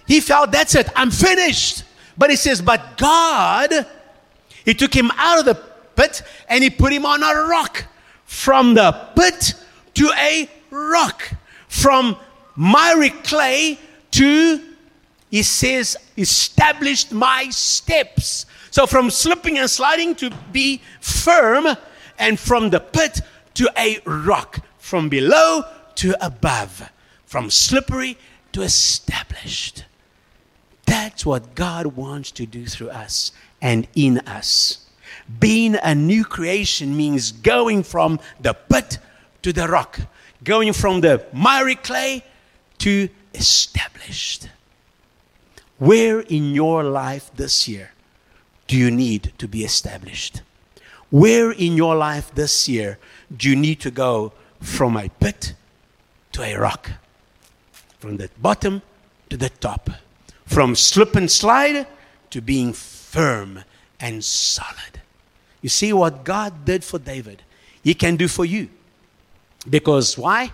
He 0.06 0.20
felt, 0.20 0.52
that's 0.52 0.74
it, 0.74 0.88
I'm 0.94 1.10
finished. 1.10 1.84
But 2.18 2.30
he 2.30 2.36
says, 2.36 2.62
but 2.62 2.96
God, 2.96 3.86
he 4.64 4.74
took 4.74 4.94
him 4.94 5.10
out 5.16 5.38
of 5.38 5.44
the 5.44 5.54
pit 5.96 6.22
and 6.48 6.62
he 6.64 6.70
put 6.70 6.92
him 6.92 7.06
on 7.06 7.22
a 7.22 7.48
rock. 7.48 7.84
From 8.24 8.74
the 8.74 8.92
pit 9.14 9.54
to 9.94 10.10
a 10.16 10.50
rock. 10.70 11.30
From 11.68 12.16
miry 12.56 13.10
clay 13.10 13.78
to, 14.12 14.60
he 15.30 15.42
says, 15.42 15.96
established 16.16 17.12
my 17.12 17.48
steps. 17.50 18.46
So 18.70 18.86
from 18.86 19.10
slipping 19.10 19.58
and 19.58 19.70
sliding 19.70 20.14
to 20.16 20.30
be 20.52 20.80
firm, 21.00 21.66
and 22.18 22.38
from 22.38 22.70
the 22.70 22.80
pit 22.80 23.20
to 23.54 23.70
a 23.76 24.00
rock, 24.04 24.60
from 24.78 25.08
below 25.08 25.64
to 25.96 26.24
above, 26.24 26.90
from 27.24 27.50
slippery 27.50 28.16
to 28.52 28.62
established. 28.62 29.84
That's 30.96 31.26
what 31.26 31.54
God 31.54 31.88
wants 31.88 32.30
to 32.32 32.46
do 32.46 32.64
through 32.64 32.88
us 32.88 33.30
and 33.60 33.86
in 33.94 34.20
us. 34.20 34.86
Being 35.38 35.76
a 35.82 35.94
new 35.94 36.24
creation 36.24 36.96
means 36.96 37.32
going 37.32 37.82
from 37.82 38.18
the 38.40 38.54
pit 38.54 38.96
to 39.42 39.52
the 39.52 39.68
rock, 39.68 40.00
going 40.42 40.72
from 40.72 41.02
the 41.02 41.22
miry 41.34 41.74
clay 41.74 42.24
to 42.78 43.10
established. 43.34 44.48
Where 45.78 46.20
in 46.20 46.54
your 46.54 46.82
life 46.82 47.30
this 47.36 47.68
year 47.68 47.90
do 48.66 48.74
you 48.74 48.90
need 48.90 49.34
to 49.36 49.46
be 49.46 49.64
established? 49.64 50.40
Where 51.10 51.52
in 51.52 51.76
your 51.76 51.94
life 51.94 52.34
this 52.34 52.70
year 52.70 52.98
do 53.36 53.50
you 53.50 53.56
need 53.56 53.80
to 53.80 53.90
go 53.90 54.32
from 54.62 54.96
a 54.96 55.10
pit 55.10 55.52
to 56.32 56.42
a 56.42 56.56
rock? 56.56 56.90
From 57.98 58.16
the 58.16 58.30
bottom 58.40 58.80
to 59.28 59.36
the 59.36 59.50
top. 59.50 59.90
From 60.46 60.74
slip 60.74 61.16
and 61.16 61.30
slide 61.30 61.86
to 62.30 62.40
being 62.40 62.72
firm 62.72 63.64
and 64.00 64.24
solid. 64.24 65.00
You 65.60 65.68
see 65.68 65.92
what 65.92 66.24
God 66.24 66.64
did 66.64 66.84
for 66.84 66.98
David, 66.98 67.42
He 67.82 67.94
can 67.94 68.16
do 68.16 68.28
for 68.28 68.44
you. 68.44 68.68
Because 69.68 70.16
why? 70.16 70.52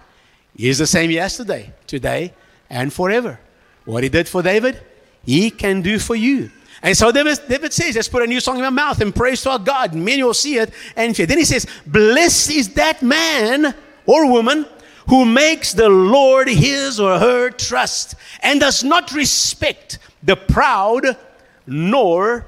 He 0.56 0.68
is 0.68 0.78
the 0.78 0.86
same 0.86 1.10
yesterday, 1.10 1.72
today, 1.86 2.32
and 2.68 2.92
forever. 2.92 3.38
What 3.84 4.02
He 4.02 4.08
did 4.08 4.28
for 4.28 4.42
David, 4.42 4.80
He 5.24 5.50
can 5.50 5.82
do 5.82 5.98
for 5.98 6.14
you. 6.16 6.50
And 6.82 6.96
so 6.96 7.12
David, 7.12 7.38
David 7.48 7.72
says, 7.72 7.94
let's 7.94 8.08
put 8.08 8.22
a 8.22 8.26
new 8.26 8.40
song 8.40 8.56
in 8.56 8.62
my 8.62 8.70
mouth 8.70 9.00
and 9.00 9.14
praise 9.14 9.42
to 9.42 9.50
our 9.50 9.58
God. 9.58 9.94
Many 9.94 10.22
will 10.24 10.34
see 10.34 10.58
it 10.58 10.72
and 10.96 11.14
fear. 11.14 11.26
Then 11.26 11.38
he 11.38 11.44
says, 11.44 11.66
blessed 11.86 12.50
is 12.50 12.74
that 12.74 13.02
man 13.02 13.72
or 14.04 14.28
woman 14.28 14.66
who 15.08 15.24
makes 15.24 15.72
the 15.72 15.88
Lord 15.88 16.48
his 16.48 17.00
or 17.00 17.18
her 17.18 17.50
trust 17.50 18.14
and 18.40 18.60
does 18.60 18.84
not 18.84 19.12
respect 19.12 19.98
the 20.22 20.36
proud 20.36 21.16
nor 21.66 22.46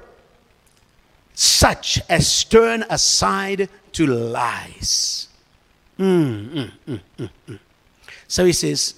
such 1.33 2.01
as 2.09 2.43
turn 2.45 2.85
aside 2.89 3.69
to 3.91 4.07
lies. 4.07 5.27
Mm, 5.99 6.71
mm, 6.87 7.01
mm, 7.17 7.59
so 8.27 8.45
he 8.45 8.53
says, 8.53 8.95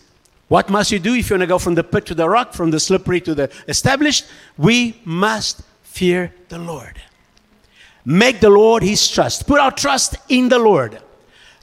what 0.47 0.69
must 0.69 0.91
you 0.91 0.99
do 0.99 1.13
if 1.13 1.29
you 1.29 1.33
want 1.33 1.41
to 1.41 1.47
go 1.47 1.59
from 1.59 1.75
the 1.75 1.83
pit 1.83 2.05
to 2.07 2.15
the 2.15 2.27
rock, 2.27 2.53
from 2.53 2.71
the 2.71 2.79
slippery 2.79 3.19
to 3.21 3.35
the 3.35 3.51
established? 3.67 4.25
We 4.57 4.99
must 5.03 5.61
fear 5.83 6.33
the 6.49 6.57
Lord. 6.57 7.01
Make 8.05 8.39
the 8.39 8.49
Lord 8.49 8.83
his 8.83 9.09
trust. 9.09 9.45
Put 9.45 9.59
our 9.59 9.71
trust 9.71 10.15
in 10.29 10.47
the 10.47 10.59
Lord. 10.59 11.01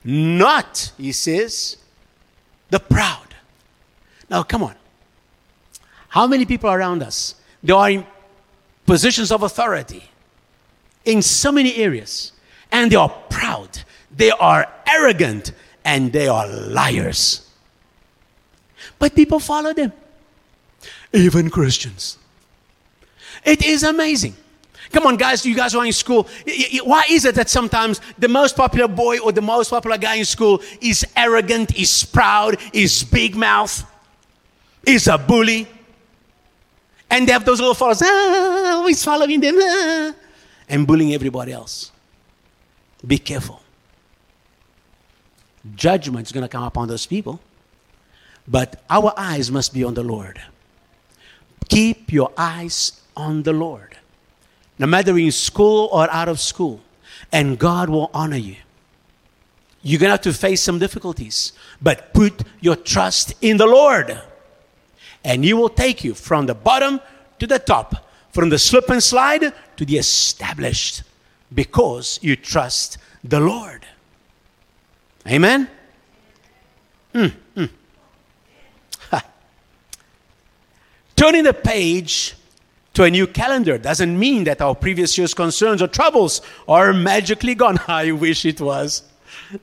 Not, 0.04 0.92
he 0.98 1.12
says, 1.12 1.78
the 2.74 2.80
proud. 2.80 3.28
Now, 4.28 4.42
come 4.42 4.64
on. 4.64 4.74
How 6.08 6.26
many 6.26 6.44
people 6.44 6.68
around 6.68 7.04
us? 7.04 7.36
They 7.62 7.72
are 7.72 7.88
in 7.88 8.04
positions 8.84 9.30
of 9.30 9.44
authority 9.44 10.02
in 11.04 11.22
so 11.22 11.52
many 11.52 11.76
areas, 11.76 12.32
and 12.72 12.90
they 12.90 12.96
are 12.96 13.10
proud, 13.30 13.82
they 14.10 14.32
are 14.32 14.66
arrogant, 14.88 15.52
and 15.84 16.12
they 16.12 16.26
are 16.26 16.48
liars. 16.48 17.48
But 18.98 19.14
people 19.14 19.38
follow 19.38 19.72
them, 19.72 19.92
even 21.12 21.50
Christians. 21.50 22.18
It 23.44 23.64
is 23.64 23.84
amazing. 23.84 24.34
Come 24.94 25.08
on, 25.08 25.16
guys, 25.16 25.44
you 25.44 25.56
guys 25.56 25.74
are 25.74 25.84
in 25.84 25.92
school. 25.92 26.28
Why 26.84 27.02
is 27.10 27.24
it 27.24 27.34
that 27.34 27.50
sometimes 27.50 28.00
the 28.16 28.28
most 28.28 28.54
popular 28.54 28.86
boy 28.86 29.18
or 29.18 29.32
the 29.32 29.42
most 29.42 29.70
popular 29.70 29.98
guy 29.98 30.14
in 30.14 30.24
school 30.24 30.62
is 30.80 31.04
arrogant, 31.16 31.76
is 31.76 32.04
proud, 32.04 32.58
is 32.72 33.02
big 33.02 33.34
mouth, 33.34 33.84
is 34.86 35.08
a 35.08 35.18
bully? 35.18 35.66
And 37.10 37.26
they 37.26 37.32
have 37.32 37.44
those 37.44 37.58
little 37.58 37.74
followers, 37.74 38.02
ah, 38.04 38.76
always 38.76 39.02
following 39.02 39.40
them, 39.40 39.56
ah, 39.58 40.14
and 40.68 40.86
bullying 40.86 41.12
everybody 41.12 41.50
else. 41.50 41.90
Be 43.04 43.18
careful. 43.18 43.60
Judgment 45.74 46.28
is 46.28 46.32
going 46.32 46.44
to 46.44 46.48
come 46.48 46.62
upon 46.62 46.86
those 46.86 47.04
people. 47.04 47.40
But 48.46 48.80
our 48.88 49.12
eyes 49.16 49.50
must 49.50 49.74
be 49.74 49.82
on 49.82 49.94
the 49.94 50.04
Lord. 50.04 50.40
Keep 51.68 52.12
your 52.12 52.30
eyes 52.38 53.00
on 53.16 53.42
the 53.42 53.52
Lord. 53.52 53.96
No 54.78 54.86
matter 54.86 55.16
in 55.18 55.30
school 55.30 55.88
or 55.92 56.10
out 56.10 56.28
of 56.28 56.40
school, 56.40 56.80
and 57.32 57.58
God 57.58 57.88
will 57.88 58.10
honor 58.12 58.36
you. 58.36 58.56
You're 59.82 60.00
going 60.00 60.08
to 60.08 60.12
have 60.12 60.22
to 60.22 60.32
face 60.32 60.62
some 60.62 60.78
difficulties, 60.78 61.52
but 61.80 62.14
put 62.14 62.42
your 62.60 62.76
trust 62.76 63.34
in 63.42 63.58
the 63.58 63.66
Lord. 63.66 64.18
And 65.22 65.44
He 65.44 65.52
will 65.52 65.68
take 65.68 66.02
you 66.02 66.14
from 66.14 66.46
the 66.46 66.54
bottom 66.54 67.00
to 67.38 67.46
the 67.46 67.58
top, 67.58 68.08
from 68.30 68.48
the 68.48 68.58
slip 68.58 68.88
and 68.88 69.02
slide 69.02 69.52
to 69.76 69.84
the 69.84 69.98
established, 69.98 71.02
because 71.52 72.18
you 72.22 72.34
trust 72.34 72.98
the 73.22 73.40
Lord. 73.40 73.86
Amen? 75.26 75.68
Hmm. 77.12 77.26
hmm. 77.54 77.64
Turning 81.16 81.44
the 81.44 81.54
page 81.54 82.34
to 82.94 83.02
a 83.02 83.10
new 83.10 83.26
calendar 83.26 83.76
doesn't 83.76 84.18
mean 84.18 84.44
that 84.44 84.60
our 84.60 84.74
previous 84.74 85.18
year's 85.18 85.34
concerns 85.34 85.82
or 85.82 85.88
troubles 85.88 86.40
are 86.66 86.92
magically 86.92 87.54
gone. 87.54 87.78
I 87.88 88.12
wish 88.12 88.44
it 88.44 88.60
was. 88.60 89.02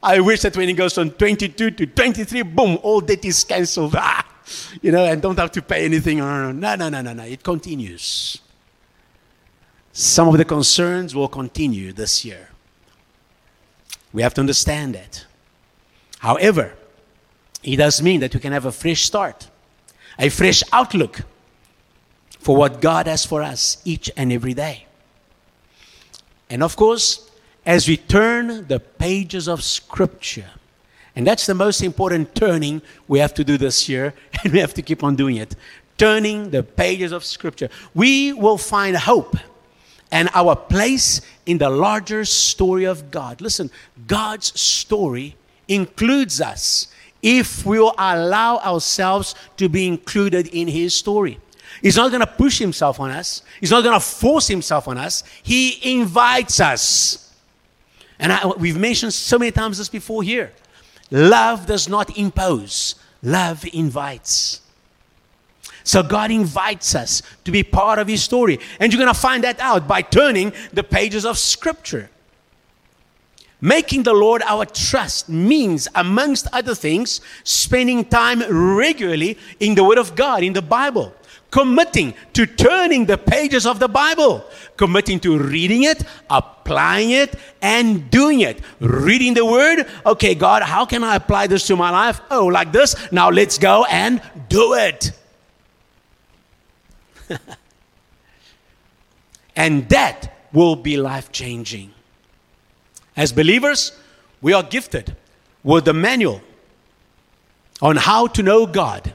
I 0.03 0.19
wish 0.19 0.41
that 0.41 0.55
when 0.55 0.69
it 0.69 0.73
goes 0.73 0.93
from 0.93 1.11
22 1.11 1.71
to 1.71 1.85
23, 1.85 2.41
boom, 2.43 2.77
all 2.83 3.01
debt 3.01 3.25
is 3.25 3.43
cancelled. 3.43 3.95
Ah, 4.03 4.27
you 4.81 4.91
know, 4.91 5.05
and 5.05 5.21
don't 5.21 5.39
have 5.39 5.51
to 5.51 5.61
pay 5.61 5.85
anything. 5.85 6.17
No, 6.17 6.51
no, 6.51 6.75
no, 6.75 6.89
no, 6.89 7.13
no. 7.13 7.23
It 7.23 7.41
continues. 7.41 8.39
Some 9.93 10.27
of 10.27 10.37
the 10.37 10.43
concerns 10.43 11.15
will 11.15 11.29
continue 11.29 11.93
this 11.93 12.25
year. 12.25 12.49
We 14.11 14.23
have 14.23 14.33
to 14.33 14.41
understand 14.41 14.95
that. 14.95 15.25
However, 16.19 16.73
it 17.63 17.77
does 17.77 18.01
mean 18.01 18.19
that 18.21 18.33
we 18.33 18.41
can 18.41 18.51
have 18.51 18.65
a 18.65 18.71
fresh 18.71 19.03
start, 19.03 19.49
a 20.19 20.27
fresh 20.27 20.63
outlook 20.73 21.21
for 22.41 22.55
what 22.55 22.81
God 22.81 23.07
has 23.07 23.25
for 23.25 23.43
us 23.43 23.77
each 23.85 24.11
and 24.17 24.33
every 24.33 24.53
day. 24.53 24.85
And 26.49 26.63
of 26.63 26.75
course, 26.75 27.29
as 27.65 27.87
we 27.87 27.97
turn 27.97 28.67
the 28.67 28.79
pages 28.79 29.47
of 29.47 29.63
Scripture, 29.63 30.49
and 31.15 31.27
that's 31.27 31.45
the 31.45 31.53
most 31.53 31.81
important 31.81 32.33
turning 32.33 32.81
we 33.07 33.19
have 33.19 33.33
to 33.35 33.43
do 33.43 33.57
this 33.57 33.87
year, 33.87 34.13
and 34.43 34.53
we 34.53 34.59
have 34.59 34.73
to 34.73 34.81
keep 34.81 35.03
on 35.03 35.15
doing 35.15 35.37
it. 35.37 35.55
Turning 35.97 36.49
the 36.49 36.63
pages 36.63 37.11
of 37.11 37.23
Scripture, 37.23 37.69
we 37.93 38.33
will 38.33 38.57
find 38.57 38.97
hope 38.97 39.37
and 40.11 40.27
our 40.33 40.55
place 40.55 41.21
in 41.45 41.59
the 41.59 41.69
larger 41.69 42.25
story 42.25 42.85
of 42.85 43.11
God. 43.11 43.39
Listen, 43.39 43.69
God's 44.07 44.59
story 44.59 45.35
includes 45.67 46.41
us 46.41 46.87
if 47.21 47.65
we 47.65 47.79
will 47.79 47.93
allow 47.97 48.57
ourselves 48.57 49.35
to 49.57 49.69
be 49.69 49.87
included 49.87 50.47
in 50.47 50.67
His 50.67 50.95
story. 50.95 51.39
He's 51.81 51.95
not 51.95 52.11
going 52.11 52.21
to 52.21 52.27
push 52.27 52.59
himself 52.59 52.99
on 52.99 53.09
us. 53.09 53.41
He's 53.59 53.71
not 53.71 53.83
going 53.83 53.99
to 53.99 54.05
force 54.05 54.47
himself 54.47 54.87
on 54.87 54.97
us. 54.97 55.23
He 55.41 55.99
invites 55.99 56.59
us. 56.59 57.33
And 58.19 58.31
I, 58.31 58.45
we've 58.47 58.77
mentioned 58.77 59.13
so 59.13 59.39
many 59.39 59.51
times 59.51 59.79
this 59.79 59.89
before 59.89 60.21
here. 60.21 60.53
Love 61.09 61.65
does 61.65 61.89
not 61.89 62.17
impose, 62.17 62.95
love 63.23 63.65
invites. 63.73 64.61
So 65.83 66.03
God 66.03 66.29
invites 66.29 66.93
us 66.93 67.23
to 67.43 67.51
be 67.51 67.63
part 67.63 67.97
of 67.97 68.07
His 68.07 68.23
story. 68.23 68.59
And 68.79 68.93
you're 68.93 69.01
going 69.01 69.13
to 69.13 69.19
find 69.19 69.43
that 69.43 69.59
out 69.59 69.87
by 69.87 70.03
turning 70.03 70.53
the 70.71 70.83
pages 70.83 71.25
of 71.25 71.39
Scripture. 71.39 72.09
Making 73.59 74.03
the 74.03 74.13
Lord 74.13 74.41
our 74.43 74.65
trust 74.65 75.27
means, 75.27 75.87
amongst 75.95 76.47
other 76.53 76.75
things, 76.75 77.21
spending 77.43 78.05
time 78.05 78.43
regularly 78.47 79.37
in 79.59 79.75
the 79.75 79.83
Word 79.83 79.97
of 79.97 80.15
God, 80.15 80.43
in 80.43 80.53
the 80.53 80.61
Bible 80.61 81.15
committing 81.51 82.15
to 82.33 82.47
turning 82.47 83.05
the 83.05 83.17
pages 83.17 83.65
of 83.65 83.77
the 83.79 83.87
Bible, 83.87 84.43
committing 84.77 85.19
to 85.19 85.37
reading 85.37 85.83
it, 85.83 86.03
applying 86.29 87.11
it, 87.11 87.35
and 87.61 88.09
doing 88.09 88.39
it. 88.39 88.61
Reading 88.79 89.33
the 89.33 89.45
Word, 89.45 89.85
okay, 90.05 90.33
God, 90.33 90.63
how 90.63 90.85
can 90.85 91.03
I 91.03 91.17
apply 91.17 91.47
this 91.47 91.67
to 91.67 91.75
my 91.75 91.91
life? 91.91 92.21
Oh, 92.31 92.47
like 92.47 92.71
this. 92.71 92.95
Now 93.11 93.29
let's 93.29 93.57
go 93.57 93.85
and 93.85 94.21
do 94.47 94.73
it. 94.73 95.11
and 99.55 99.87
that 99.89 100.33
will 100.53 100.77
be 100.77 100.97
life 100.97 101.31
changing. 101.31 101.93
As 103.15 103.33
believers, 103.33 103.91
we 104.41 104.53
are 104.53 104.63
gifted 104.63 105.15
with 105.63 105.85
the 105.85 105.93
manual 105.93 106.41
on 107.81 107.97
how 107.97 108.27
to 108.27 108.41
know 108.41 108.65
God, 108.65 109.13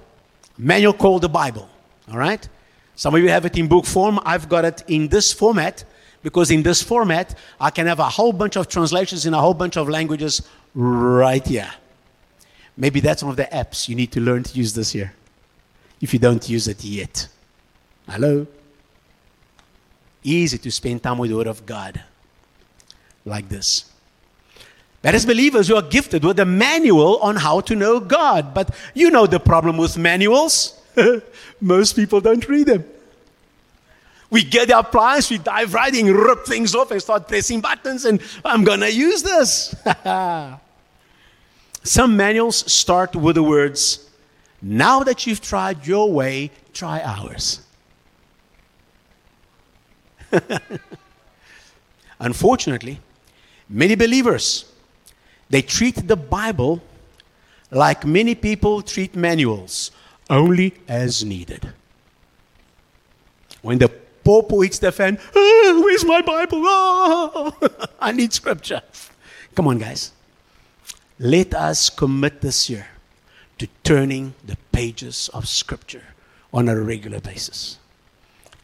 manual 0.59 0.93
called 0.93 1.23
the 1.23 1.29
Bible. 1.29 1.71
All 2.11 2.19
right? 2.19 2.49
Some 2.95 3.15
of 3.15 3.21
you 3.21 3.29
have 3.29 3.45
it 3.45 3.57
in 3.59 3.69
book 3.69 3.85
form. 3.85 4.19
I've 4.25 4.49
got 4.49 4.65
it 4.65 4.85
in 4.89 5.09
this 5.09 5.33
format 5.33 5.85
because 6.23 6.51
in 6.51 6.63
this 6.63 6.83
format, 6.83 7.39
I 7.61 7.71
can 7.71 7.87
have 7.87 7.99
a 7.99 8.09
whole 8.09 8.33
bunch 8.33 8.57
of 8.57 8.69
translations 8.69 9.27
in 9.27 9.35
a 9.35 9.41
whole 9.41 9.55
bunch 9.55 9.77
of 9.77 9.89
languages 9.89 10.43
right 10.75 11.47
here. 11.47 11.71
Maybe 12.77 13.01
that's 13.01 13.23
one 13.23 13.31
of 13.31 13.37
the 13.37 13.45
apps 13.45 13.89
you 13.89 13.95
need 13.95 14.13
to 14.13 14.21
learn 14.21 14.43
to 14.43 14.57
use 14.57 14.75
this 14.75 14.95
year 14.95 15.13
if 16.01 16.13
you 16.13 16.19
don't 16.19 16.49
use 16.49 16.69
it 16.69 16.85
yet. 16.85 17.29
Hello? 18.09 18.47
Easy 20.23 20.59
to 20.59 20.71
spend 20.71 21.03
time 21.03 21.19
with 21.19 21.31
the 21.31 21.37
Word 21.37 21.47
of 21.47 21.65
God 21.65 22.03
like 23.25 23.49
this. 23.49 23.91
But 25.03 25.15
as 25.15 25.25
believers, 25.25 25.71
we 25.71 25.77
are 25.77 25.83
gifted 25.83 26.25
with 26.25 26.41
a 26.41 26.45
manual 26.45 27.19
on 27.19 27.37
how 27.37 27.61
to 27.61 27.77
know 27.77 28.01
God. 28.01 28.53
But 28.53 28.75
you 28.95 29.11
know 29.11 29.27
the 29.27 29.39
problem 29.39 29.77
with 29.77 29.97
manuals. 29.97 30.81
Most 31.61 31.97
people 31.97 32.21
don't 32.21 32.47
read 32.49 32.67
them. 32.67 32.85
We 34.29 34.43
get 34.43 34.71
our 34.73 34.81
appliance, 34.81 35.31
we 35.31 35.39
dive 35.39 35.73
right 35.73 35.95
in, 35.95 36.07
rip 36.07 36.47
things 36.47 36.75
off, 36.75 36.91
and 36.91 37.01
start 37.01 37.29
pressing 37.29 37.61
buttons, 37.61 38.05
and 38.05 38.21
I'm 38.45 38.65
going 38.65 38.81
to 38.81 38.93
use 38.93 39.23
this. 39.23 39.75
Some 41.85 42.17
manuals 42.17 42.73
start 42.73 43.15
with 43.15 43.37
the 43.37 43.43
words, 43.43 44.11
Now 44.61 45.05
that 45.05 45.27
you've 45.27 45.41
tried 45.41 45.87
your 45.87 46.11
way, 46.11 46.51
try 46.73 47.01
ours. 47.03 47.61
Unfortunately, 52.19 52.99
many 53.69 53.95
believers 53.95 54.65
they 55.49 55.63
treat 55.63 56.09
the 56.09 56.17
Bible 56.17 56.83
like 57.71 58.05
many 58.05 58.35
people 58.35 58.83
treat 58.83 59.15
manuals 59.15 59.91
only 60.29 60.75
as 60.89 61.25
needed. 61.25 61.73
When 63.63 63.79
the 63.79 63.89
Pope 63.89 64.51
hits 64.63 64.81
the 64.81 64.91
fan, 64.91 65.19
ah, 65.21 65.33
oh, 65.37 65.83
where's 65.85 66.05
my 66.05 66.21
Bible? 66.21 66.63
Oh, 66.65 67.57
I 68.01 68.11
need 68.11 68.33
scripture. 68.33 68.83
Come 69.55 69.69
on, 69.69 69.79
guys. 69.79 70.11
Let 71.19 71.55
us 71.55 71.89
commit 71.91 72.41
this 72.41 72.69
year 72.69 72.89
to 73.59 73.69
turning 73.85 74.35
the 74.45 74.57
pages 74.73 75.31
of 75.33 75.49
scripture 75.49 76.03
on 76.53 76.69
a 76.69 76.79
regular 76.79 77.21
basis. 77.21 77.79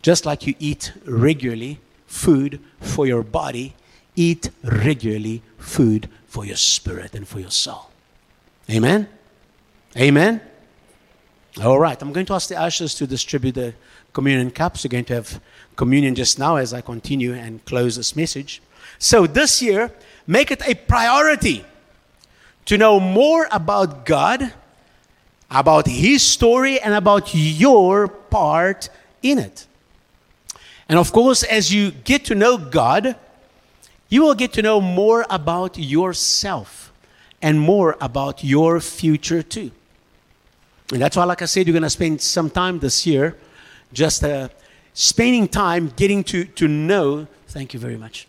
Just 0.03 0.27
like 0.27 0.47
you 0.47 0.55
eat 0.59 0.93
regularly 1.07 1.79
food 2.07 2.61
for 2.81 3.07
your 3.07 3.23
body, 3.23 3.75
eat 4.17 4.51
regularly 4.65 5.43
food 5.59 6.09
for 6.27 6.45
your 6.45 6.57
spirit 6.57 7.15
and 7.15 7.27
for 7.27 7.39
your 7.41 7.51
soul. 7.51 7.91
Amen? 8.69 9.09
Amen? 9.97 10.41
All 11.61 11.79
right, 11.79 12.01
I'm 12.01 12.15
going 12.15 12.25
to 12.27 12.33
ask 12.33 12.49
the 12.49 12.59
ushers 12.59 12.95
to 12.95 13.07
distribute 13.07 13.53
the 13.53 13.75
communion 14.15 14.51
cups. 14.51 14.85
We're 14.85 14.89
going 14.89 15.05
to 15.07 15.15
have 15.17 15.39
communion 15.77 16.15
just 16.15 16.39
now 16.39 16.57
as 16.57 16.73
I 16.73 16.81
continue 16.81 17.35
and 17.35 17.63
close 17.67 17.97
this 17.97 18.17
message. 18.17 18.63
So 18.99 19.27
this 19.27 19.61
year, 19.61 19.93
make 20.27 20.51
it 20.51 20.67
a 20.67 20.75
priority 20.75 21.67
to 22.65 22.79
know 22.79 22.99
more 22.99 23.49
about 23.51 24.07
God, 24.07 24.55
about 25.51 25.87
His 25.87 26.23
story, 26.23 26.81
and 26.81 26.95
about 26.95 27.35
your 27.35 28.09
part 28.09 28.89
in 29.23 29.39
it. 29.39 29.67
And 30.89 30.99
of 30.99 31.13
course, 31.13 31.43
as 31.43 31.71
you 31.73 31.91
get 31.91 32.25
to 32.27 32.35
know 32.35 32.57
God, 32.57 33.15
you 34.09 34.23
will 34.23 34.35
get 34.35 34.55
to 34.55 34.63
know 34.63 34.81
more 34.81 35.27
about 35.29 35.77
yourself 35.77 36.93
and 37.43 37.61
more 37.61 37.99
about 38.01 38.43
your 38.43 38.81
future 38.81 39.43
too. 39.43 39.71
And 40.93 41.01
that's 41.01 41.17
why, 41.17 41.25
like 41.25 41.43
I 41.43 41.47
said, 41.47 41.67
you're 41.67 41.73
going 41.73 41.83
to 41.83 41.91
spend 41.91 42.21
some 42.21 42.51
time 42.51 42.79
this 42.79 43.07
year 43.07 43.37
just 43.93 44.23
uh, 44.25 44.49
spending 44.93 45.49
time 45.49 45.93
getting 45.97 46.23
to, 46.25 46.45
to 46.45 46.69
know. 46.69 47.27
Thank 47.49 47.73
you 47.75 47.81
very 47.81 47.97
much. 47.97 48.29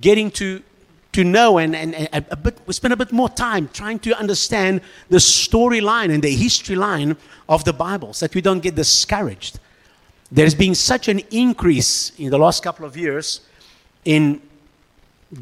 Getting 0.00 0.30
to, 0.32 0.62
to 1.12 1.24
know 1.24 1.58
and, 1.58 1.76
and, 1.76 1.94
and 1.94 2.24
a 2.30 2.36
bit, 2.36 2.58
we 2.66 2.72
spend 2.72 2.94
a 2.94 2.96
bit 2.96 3.12
more 3.12 3.28
time 3.28 3.68
trying 3.72 3.98
to 4.00 4.18
understand 4.18 4.80
the 5.08 5.18
storyline 5.18 6.12
and 6.12 6.22
the 6.22 6.34
history 6.34 6.76
line 6.76 7.16
of 7.48 7.64
the 7.64 7.72
Bible 7.72 8.14
so 8.14 8.26
that 8.26 8.34
we 8.34 8.40
don't 8.40 8.60
get 8.60 8.74
discouraged. 8.74 9.58
there's 10.32 10.54
been 10.54 10.74
such 10.74 11.08
an 11.08 11.18
increase 11.30 12.12
in 12.18 12.30
the 12.30 12.38
last 12.38 12.62
couple 12.62 12.86
of 12.86 12.96
years 12.96 13.40
in 14.04 14.40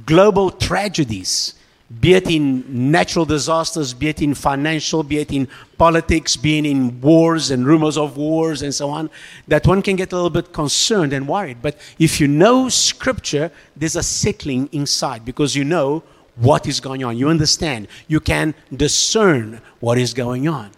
global 0.06 0.50
tragedies, 0.50 1.54
be 2.01 2.12
it 2.12 2.30
in 2.30 2.91
natural 2.91 3.24
disasters, 3.24 3.95
be 3.95 4.09
it 4.09 4.20
in 4.20 4.34
financial, 4.34 5.03
be 5.03 5.18
it 5.18 5.32
in 5.32 5.49
politics, 5.78 6.36
being 6.36 6.66
in 6.66 7.01
wars 7.01 7.51
and 7.51 7.66
rumors 7.66 7.97
of 7.97 8.18
wars 8.18 8.61
and 8.61 8.74
so 8.74 8.91
on, 8.91 9.09
that 9.47 9.66
one 9.66 9.80
can 9.80 9.97
get 9.97 10.12
a 10.12 10.14
little 10.14 10.28
bit 10.28 10.53
concerned 10.53 11.14
and 11.14 11.26
worried. 11.26 11.62
But 11.62 11.78
if 11.99 12.20
you 12.20 12.28
know 12.28 12.68
Scripture, 12.68 13.51
there's 13.74 13.97
a 13.97 14.03
settling 14.03 14.68
inside 14.72 15.24
because 15.24 15.57
you 15.57 15.64
know 15.64 16.03
what 16.36 16.66
is 16.66 16.78
going 16.78 17.05
on. 17.05 17.16
You 17.16 17.30
understand. 17.30 17.89
You 18.07 18.20
can 18.20 18.55
discern 18.74 19.62
what 19.80 19.97
is 19.97 20.12
going 20.12 20.47
on. 20.47 20.70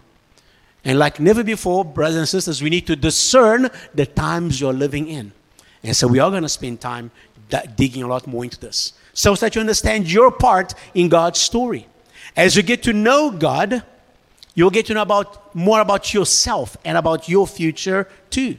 And 0.85 0.97
like 0.97 1.19
never 1.19 1.43
before, 1.43 1.83
brothers 1.83 2.17
and 2.17 2.27
sisters, 2.27 2.61
we 2.63 2.69
need 2.69 2.87
to 2.87 2.95
discern 2.95 3.69
the 3.93 4.05
times 4.05 4.61
you're 4.61 4.73
living 4.73 5.09
in. 5.09 5.33
And 5.83 5.95
so 5.95 6.07
we 6.07 6.19
are 6.19 6.29
going 6.29 6.43
to 6.43 6.49
spend 6.49 6.79
time 6.79 7.11
digging 7.75 8.03
a 8.03 8.07
lot 8.07 8.27
more 8.27 8.43
into 8.43 8.59
this 8.59 8.93
so 9.13 9.35
that 9.35 9.55
you 9.55 9.61
understand 9.61 10.11
your 10.11 10.31
part 10.31 10.73
in 10.93 11.09
God's 11.09 11.39
story. 11.39 11.87
As 12.35 12.55
you 12.55 12.63
get 12.63 12.83
to 12.83 12.93
know 12.93 13.31
God, 13.31 13.83
you'll 14.55 14.69
get 14.69 14.85
to 14.87 14.93
know 14.93 15.01
about 15.01 15.53
more 15.55 15.81
about 15.81 16.13
yourself 16.13 16.77
and 16.85 16.97
about 16.97 17.27
your 17.27 17.47
future 17.47 18.07
too. 18.29 18.57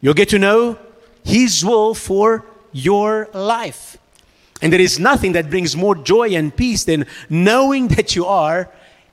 You'll 0.00 0.14
get 0.14 0.28
to 0.30 0.38
know 0.38 0.78
His 1.24 1.64
will 1.64 1.94
for 1.94 2.44
your 2.72 3.28
life. 3.32 3.96
And 4.62 4.72
there 4.72 4.80
is 4.80 4.98
nothing 4.98 5.32
that 5.32 5.48
brings 5.48 5.74
more 5.74 5.94
joy 5.94 6.30
and 6.30 6.54
peace 6.54 6.84
than 6.84 7.06
knowing 7.30 7.88
that 7.88 8.14
you 8.14 8.26
are 8.26 8.70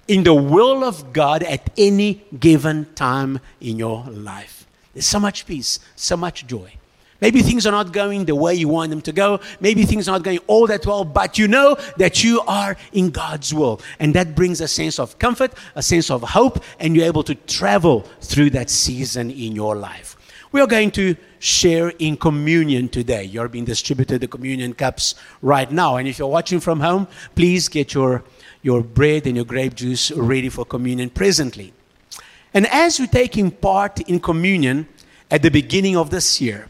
in 0.08 0.24
the 0.24 0.34
will 0.34 0.84
of 0.84 1.14
God 1.14 1.44
at 1.44 1.70
any 1.78 2.26
given 2.38 2.94
time 2.96 3.40
in 3.62 3.78
your 3.80 4.04
life. 4.10 4.68
There's 4.94 5.06
so 5.06 5.20
much 5.20 5.46
peace, 5.46 5.80
so 5.96 6.18
much 6.18 6.48
joy. 6.48 6.77
Maybe 7.20 7.42
things 7.42 7.66
are 7.66 7.72
not 7.72 7.92
going 7.92 8.26
the 8.26 8.36
way 8.36 8.54
you 8.54 8.68
want 8.68 8.92
them 8.92 9.02
to 9.02 9.12
go. 9.12 9.40
Maybe 9.60 9.86
things 9.86 10.08
are 10.08 10.12
not 10.12 10.24
going 10.24 10.40
all 10.48 10.68
that 10.68 10.86
well, 10.86 11.04
but 11.04 11.38
you 11.38 11.48
know 11.48 11.78
that 11.98 12.24
you 12.24 12.42
are 12.42 12.78
in 12.94 13.10
God's 13.10 13.54
will. 13.54 13.82
And 14.00 14.14
that 14.14 14.36
brings 14.36 14.62
a 14.62 14.68
sense 14.68 15.00
of 15.00 15.18
comfort, 15.18 15.54
a 15.76 15.82
sense 15.82 16.12
of 16.12 16.22
hope, 16.22 16.64
and 16.80 16.96
you're 16.96 17.06
able 17.06 17.24
to 17.24 17.36
travel 17.36 18.02
through 18.22 18.52
that 18.52 18.70
season 18.70 19.32
in 19.32 19.56
your 19.56 19.76
life. 19.76 20.16
We 20.52 20.62
are 20.62 20.68
going 20.68 20.92
to 20.92 21.16
share 21.40 21.90
in 22.00 22.18
communion 22.18 22.88
today. 22.88 23.24
You're 23.24 23.50
being 23.50 23.66
distributed 23.66 24.22
the 24.22 24.28
communion 24.28 24.74
cups 24.74 25.16
right 25.42 25.70
now. 25.70 25.98
And 25.98 26.08
if 26.08 26.20
you're 26.20 26.28
watching 26.28 26.60
from 26.60 26.80
home, 26.80 27.08
please 27.36 27.68
get 27.68 27.94
your, 27.94 28.24
your 28.62 28.82
bread 28.82 29.28
and 29.28 29.36
your 29.36 29.46
grape 29.46 29.76
juice 29.76 30.12
ready 30.12 30.50
for 30.50 30.66
communion 30.66 31.10
presently. 31.10 31.74
And 32.54 32.66
as 32.68 32.98
you're 32.98 33.08
taking 33.08 33.52
part 33.52 34.00
in 34.02 34.20
communion 34.20 34.88
at 35.30 35.42
the 35.42 35.52
beginning 35.52 35.98
of 35.98 36.10
this 36.10 36.40
year, 36.40 36.70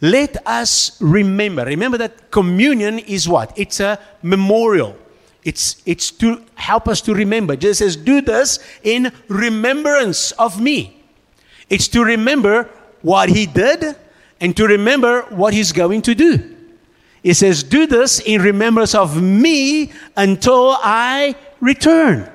let 0.00 0.46
us 0.46 1.00
remember. 1.00 1.64
Remember 1.64 1.98
that 1.98 2.30
communion 2.30 2.98
is 2.98 3.28
what? 3.28 3.52
It's 3.58 3.80
a 3.80 3.98
memorial. 4.22 4.96
It's, 5.42 5.80
it's 5.86 6.10
to 6.12 6.42
help 6.54 6.88
us 6.88 7.00
to 7.02 7.14
remember. 7.14 7.56
Jesus 7.56 7.78
says, 7.78 7.96
Do 7.96 8.20
this 8.20 8.58
in 8.82 9.12
remembrance 9.28 10.32
of 10.32 10.60
me. 10.60 11.02
It's 11.70 11.88
to 11.88 12.04
remember 12.04 12.68
what 13.02 13.28
he 13.28 13.46
did 13.46 13.96
and 14.40 14.56
to 14.56 14.66
remember 14.66 15.22
what 15.22 15.54
he's 15.54 15.72
going 15.72 16.02
to 16.02 16.14
do. 16.14 16.56
He 17.22 17.32
says, 17.32 17.62
Do 17.62 17.86
this 17.86 18.20
in 18.20 18.42
remembrance 18.42 18.94
of 18.94 19.22
me 19.22 19.92
until 20.16 20.76
I 20.82 21.36
return. 21.60 22.30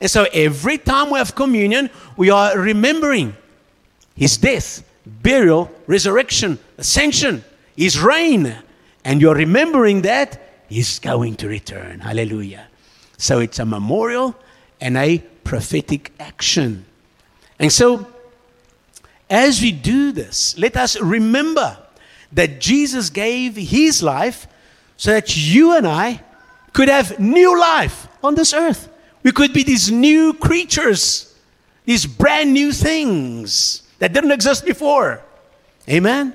And 0.00 0.10
so 0.10 0.26
every 0.32 0.78
time 0.78 1.10
we 1.10 1.18
have 1.18 1.34
communion, 1.34 1.90
we 2.16 2.30
are 2.30 2.58
remembering 2.58 3.36
his 4.16 4.36
death 4.36 4.82
burial, 5.06 5.70
resurrection, 5.86 6.58
ascension, 6.78 7.44
his 7.76 7.98
reign. 7.98 8.56
And 9.04 9.20
you're 9.20 9.34
remembering 9.34 10.02
that 10.02 10.40
he's 10.68 10.98
going 10.98 11.36
to 11.36 11.48
return. 11.48 12.00
Hallelujah. 12.00 12.68
So 13.18 13.40
it's 13.40 13.58
a 13.58 13.64
memorial 13.64 14.36
and 14.80 14.96
a 14.96 15.18
prophetic 15.44 16.12
action. 16.18 16.84
And 17.58 17.72
so, 17.72 18.06
as 19.30 19.60
we 19.60 19.72
do 19.72 20.12
this, 20.12 20.58
let 20.58 20.76
us 20.76 21.00
remember 21.00 21.78
that 22.32 22.60
Jesus 22.60 23.10
gave 23.10 23.56
his 23.56 24.02
life 24.02 24.46
so 24.96 25.10
that 25.12 25.36
you 25.36 25.76
and 25.76 25.86
I 25.86 26.20
could 26.72 26.88
have 26.88 27.18
new 27.18 27.58
life 27.58 28.08
on 28.22 28.34
this 28.34 28.52
earth. 28.52 28.88
We 29.22 29.32
could 29.32 29.52
be 29.52 29.62
these 29.62 29.90
new 29.90 30.34
creatures, 30.34 31.34
these 31.84 32.06
brand 32.06 32.52
new 32.52 32.72
things 32.72 33.81
that 34.02 34.12
didn't 34.12 34.32
exist 34.32 34.64
before. 34.64 35.22
Amen? 35.88 36.34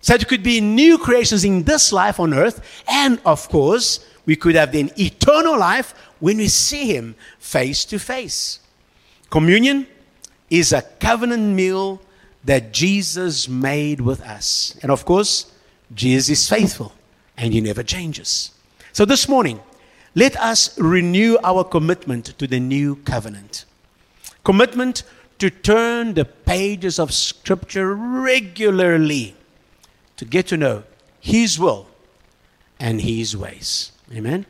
So 0.00 0.14
it 0.14 0.26
could 0.26 0.42
be 0.42 0.60
new 0.60 0.98
creations 0.98 1.44
in 1.44 1.62
this 1.62 1.92
life 1.92 2.18
on 2.18 2.34
earth, 2.34 2.82
and 2.88 3.20
of 3.24 3.48
course, 3.48 4.04
we 4.26 4.34
could 4.34 4.56
have 4.56 4.72
then 4.72 4.90
eternal 4.98 5.56
life 5.56 5.94
when 6.18 6.38
we 6.38 6.48
see 6.48 6.92
Him 6.92 7.14
face 7.38 7.84
to 7.84 8.00
face. 8.00 8.58
Communion 9.30 9.86
is 10.50 10.72
a 10.72 10.82
covenant 10.82 11.54
meal 11.54 12.00
that 12.42 12.72
Jesus 12.72 13.48
made 13.48 14.00
with 14.00 14.20
us. 14.22 14.76
And 14.82 14.90
of 14.90 15.04
course, 15.04 15.52
Jesus 15.94 16.30
is 16.30 16.48
faithful 16.48 16.92
and 17.36 17.54
He 17.54 17.60
never 17.60 17.84
changes. 17.84 18.50
So 18.92 19.04
this 19.04 19.28
morning, 19.28 19.60
let 20.16 20.36
us 20.36 20.76
renew 20.80 21.38
our 21.44 21.62
commitment 21.62 22.36
to 22.38 22.48
the 22.48 22.58
new 22.58 22.96
covenant. 22.96 23.66
Commitment 24.42 25.04
to 25.38 25.50
turn 25.50 26.14
the 26.14 26.24
pages 26.24 26.98
of 26.98 27.12
Scripture 27.12 27.94
regularly 27.94 29.34
to 30.16 30.24
get 30.24 30.46
to 30.48 30.56
know 30.56 30.84
His 31.20 31.58
will 31.58 31.88
and 32.78 33.00
His 33.00 33.36
ways. 33.36 33.92
Amen? 34.12 34.46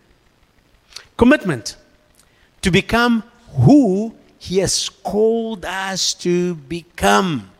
Commitment 1.16 1.76
to 2.62 2.70
become 2.70 3.22
who 3.54 4.14
He 4.38 4.58
has 4.58 4.88
called 4.88 5.64
us 5.64 6.14
to 6.14 6.54
become. 6.54 7.50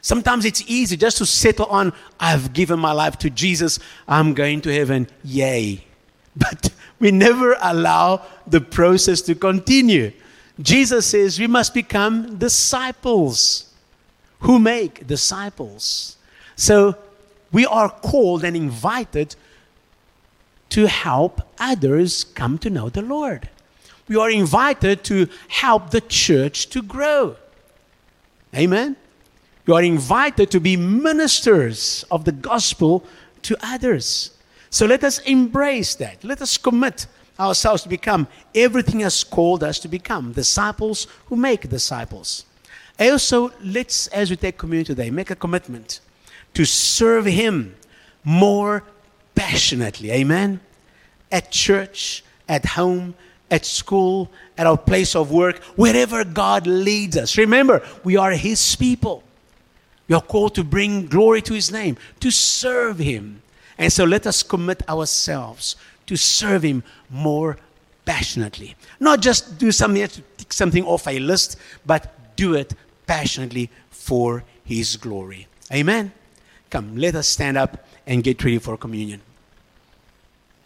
Sometimes 0.00 0.44
it's 0.44 0.62
easy 0.66 0.96
just 0.96 1.18
to 1.18 1.26
settle 1.26 1.66
on, 1.66 1.92
I've 2.20 2.52
given 2.52 2.78
my 2.78 2.92
life 2.92 3.18
to 3.20 3.30
Jesus, 3.30 3.78
I'm 4.06 4.34
going 4.34 4.60
to 4.62 4.74
heaven, 4.74 5.08
yay. 5.22 5.84
But 6.36 6.70
we 6.98 7.12
never 7.12 7.56
allow 7.62 8.22
the 8.46 8.60
process 8.60 9.22
to 9.22 9.34
continue. 9.34 10.12
Jesus 10.60 11.06
says 11.06 11.38
we 11.38 11.46
must 11.46 11.74
become 11.74 12.36
disciples 12.36 13.72
who 14.40 14.58
make 14.58 15.06
disciples. 15.06 16.16
So 16.56 16.96
we 17.50 17.66
are 17.66 17.90
called 17.90 18.44
and 18.44 18.56
invited 18.56 19.36
to 20.70 20.86
help 20.86 21.40
others 21.58 22.24
come 22.24 22.58
to 22.58 22.70
know 22.70 22.88
the 22.88 23.02
Lord. 23.02 23.48
We 24.08 24.16
are 24.16 24.30
invited 24.30 25.02
to 25.04 25.28
help 25.48 25.90
the 25.90 26.00
church 26.00 26.68
to 26.70 26.82
grow. 26.82 27.36
Amen. 28.54 28.96
You 29.66 29.74
are 29.74 29.82
invited 29.82 30.50
to 30.50 30.60
be 30.60 30.76
ministers 30.76 32.04
of 32.10 32.24
the 32.24 32.32
gospel 32.32 33.04
to 33.42 33.56
others. 33.62 34.30
So 34.68 34.86
let 34.86 35.04
us 35.04 35.20
embrace 35.20 35.94
that. 35.96 36.22
Let 36.22 36.42
us 36.42 36.58
commit 36.58 37.06
ourselves 37.38 37.82
to 37.82 37.88
become 37.88 38.26
everything 38.54 39.00
has 39.00 39.24
called 39.24 39.64
us 39.64 39.78
to 39.80 39.88
become 39.88 40.32
disciples 40.32 41.06
who 41.26 41.36
make 41.36 41.68
disciples. 41.68 42.44
Also, 42.98 43.52
let's, 43.62 44.06
as 44.08 44.30
we 44.30 44.36
take 44.36 44.56
communion 44.56 44.86
today, 44.86 45.10
make 45.10 45.30
a 45.30 45.36
commitment 45.36 46.00
to 46.54 46.64
serve 46.64 47.26
Him 47.26 47.74
more 48.22 48.84
passionately. 49.34 50.12
Amen? 50.12 50.60
At 51.32 51.50
church, 51.50 52.24
at 52.48 52.64
home, 52.64 53.14
at 53.50 53.66
school, 53.66 54.30
at 54.56 54.66
our 54.66 54.78
place 54.78 55.16
of 55.16 55.32
work, 55.32 55.58
wherever 55.76 56.24
God 56.24 56.66
leads 56.66 57.16
us. 57.16 57.36
Remember, 57.36 57.82
we 58.04 58.16
are 58.16 58.32
His 58.32 58.76
people. 58.76 59.24
We 60.06 60.14
are 60.14 60.22
called 60.22 60.54
to 60.54 60.64
bring 60.64 61.06
glory 61.06 61.42
to 61.42 61.54
His 61.54 61.72
name, 61.72 61.96
to 62.20 62.30
serve 62.30 62.98
Him. 62.98 63.42
And 63.76 63.92
so 63.92 64.04
let 64.04 64.26
us 64.26 64.42
commit 64.42 64.88
ourselves 64.88 65.74
to 66.06 66.16
serve 66.16 66.62
Him 66.62 66.82
more 67.10 67.56
passionately. 68.04 68.76
Not 69.00 69.20
just 69.20 69.58
do 69.58 69.72
something 69.72 70.06
to 70.06 70.22
tick 70.36 70.52
something 70.52 70.84
off 70.84 71.06
a 71.06 71.18
list, 71.18 71.56
but 71.86 72.36
do 72.36 72.54
it 72.54 72.74
passionately 73.06 73.70
for 73.90 74.44
His 74.64 74.96
glory. 74.96 75.46
Amen. 75.72 76.12
Come, 76.70 76.96
let 76.96 77.14
us 77.14 77.28
stand 77.28 77.56
up 77.56 77.86
and 78.06 78.22
get 78.22 78.42
ready 78.44 78.58
for 78.58 78.76
communion. 78.76 79.20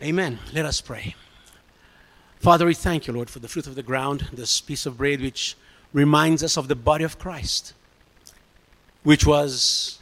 Amen. 0.03 0.39
Let 0.53 0.65
us 0.65 0.81
pray. 0.81 1.15
Father, 2.41 2.67
we 2.67 2.75
thank 2.75 3.07
you, 3.07 3.13
Lord, 3.13 3.29
for 3.29 3.41
the 3.41 3.49
fruit 3.49 3.67
of 3.67 3.75
the 3.75 3.83
ground, 3.83 4.29
this 4.33 4.61
piece 4.61 4.87
of 4.87 4.97
bread 4.97 5.21
which 5.21 5.57
reminds 5.93 6.43
us 6.45 6.57
of 6.57 6.69
the 6.69 6.77
body 6.77 7.05
of 7.05 7.19
Christ, 7.19 7.75
which 9.03 9.27
was 9.27 9.99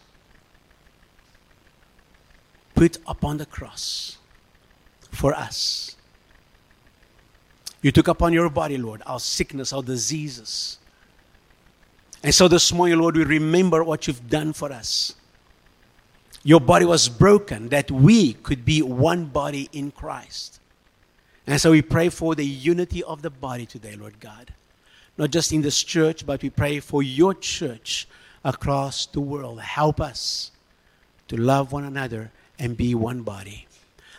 put 2.74 2.98
upon 3.06 3.38
the 3.38 3.46
cross 3.46 4.18
for 5.16 5.34
us. 5.34 5.96
You 7.82 7.92
took 7.92 8.08
upon 8.08 8.32
your 8.32 8.50
body, 8.50 8.78
Lord, 8.78 9.02
our 9.06 9.20
sickness, 9.20 9.72
our 9.72 9.82
diseases. 9.82 10.78
And 12.22 12.34
so 12.34 12.48
this 12.48 12.72
morning, 12.72 12.98
Lord, 12.98 13.16
we 13.16 13.24
remember 13.24 13.84
what 13.84 14.06
you've 14.06 14.28
done 14.28 14.52
for 14.52 14.72
us. 14.72 15.14
Your 16.42 16.60
body 16.60 16.84
was 16.84 17.08
broken 17.08 17.68
that 17.70 17.90
we 17.90 18.34
could 18.34 18.64
be 18.64 18.82
one 18.82 19.26
body 19.26 19.68
in 19.72 19.90
Christ. 19.90 20.60
And 21.46 21.60
so 21.60 21.70
we 21.70 21.82
pray 21.82 22.08
for 22.08 22.34
the 22.34 22.44
unity 22.44 23.02
of 23.04 23.22
the 23.22 23.30
body 23.30 23.66
today, 23.66 23.94
Lord 23.94 24.18
God. 24.20 24.52
Not 25.16 25.30
just 25.30 25.52
in 25.52 25.62
this 25.62 25.82
church, 25.82 26.26
but 26.26 26.42
we 26.42 26.50
pray 26.50 26.80
for 26.80 27.02
your 27.02 27.34
church 27.34 28.08
across 28.44 29.06
the 29.06 29.20
world. 29.20 29.60
Help 29.60 30.00
us 30.00 30.50
to 31.28 31.36
love 31.36 31.72
one 31.72 31.84
another 31.84 32.30
and 32.58 32.76
be 32.76 32.94
one 32.94 33.22
body. 33.22 33.65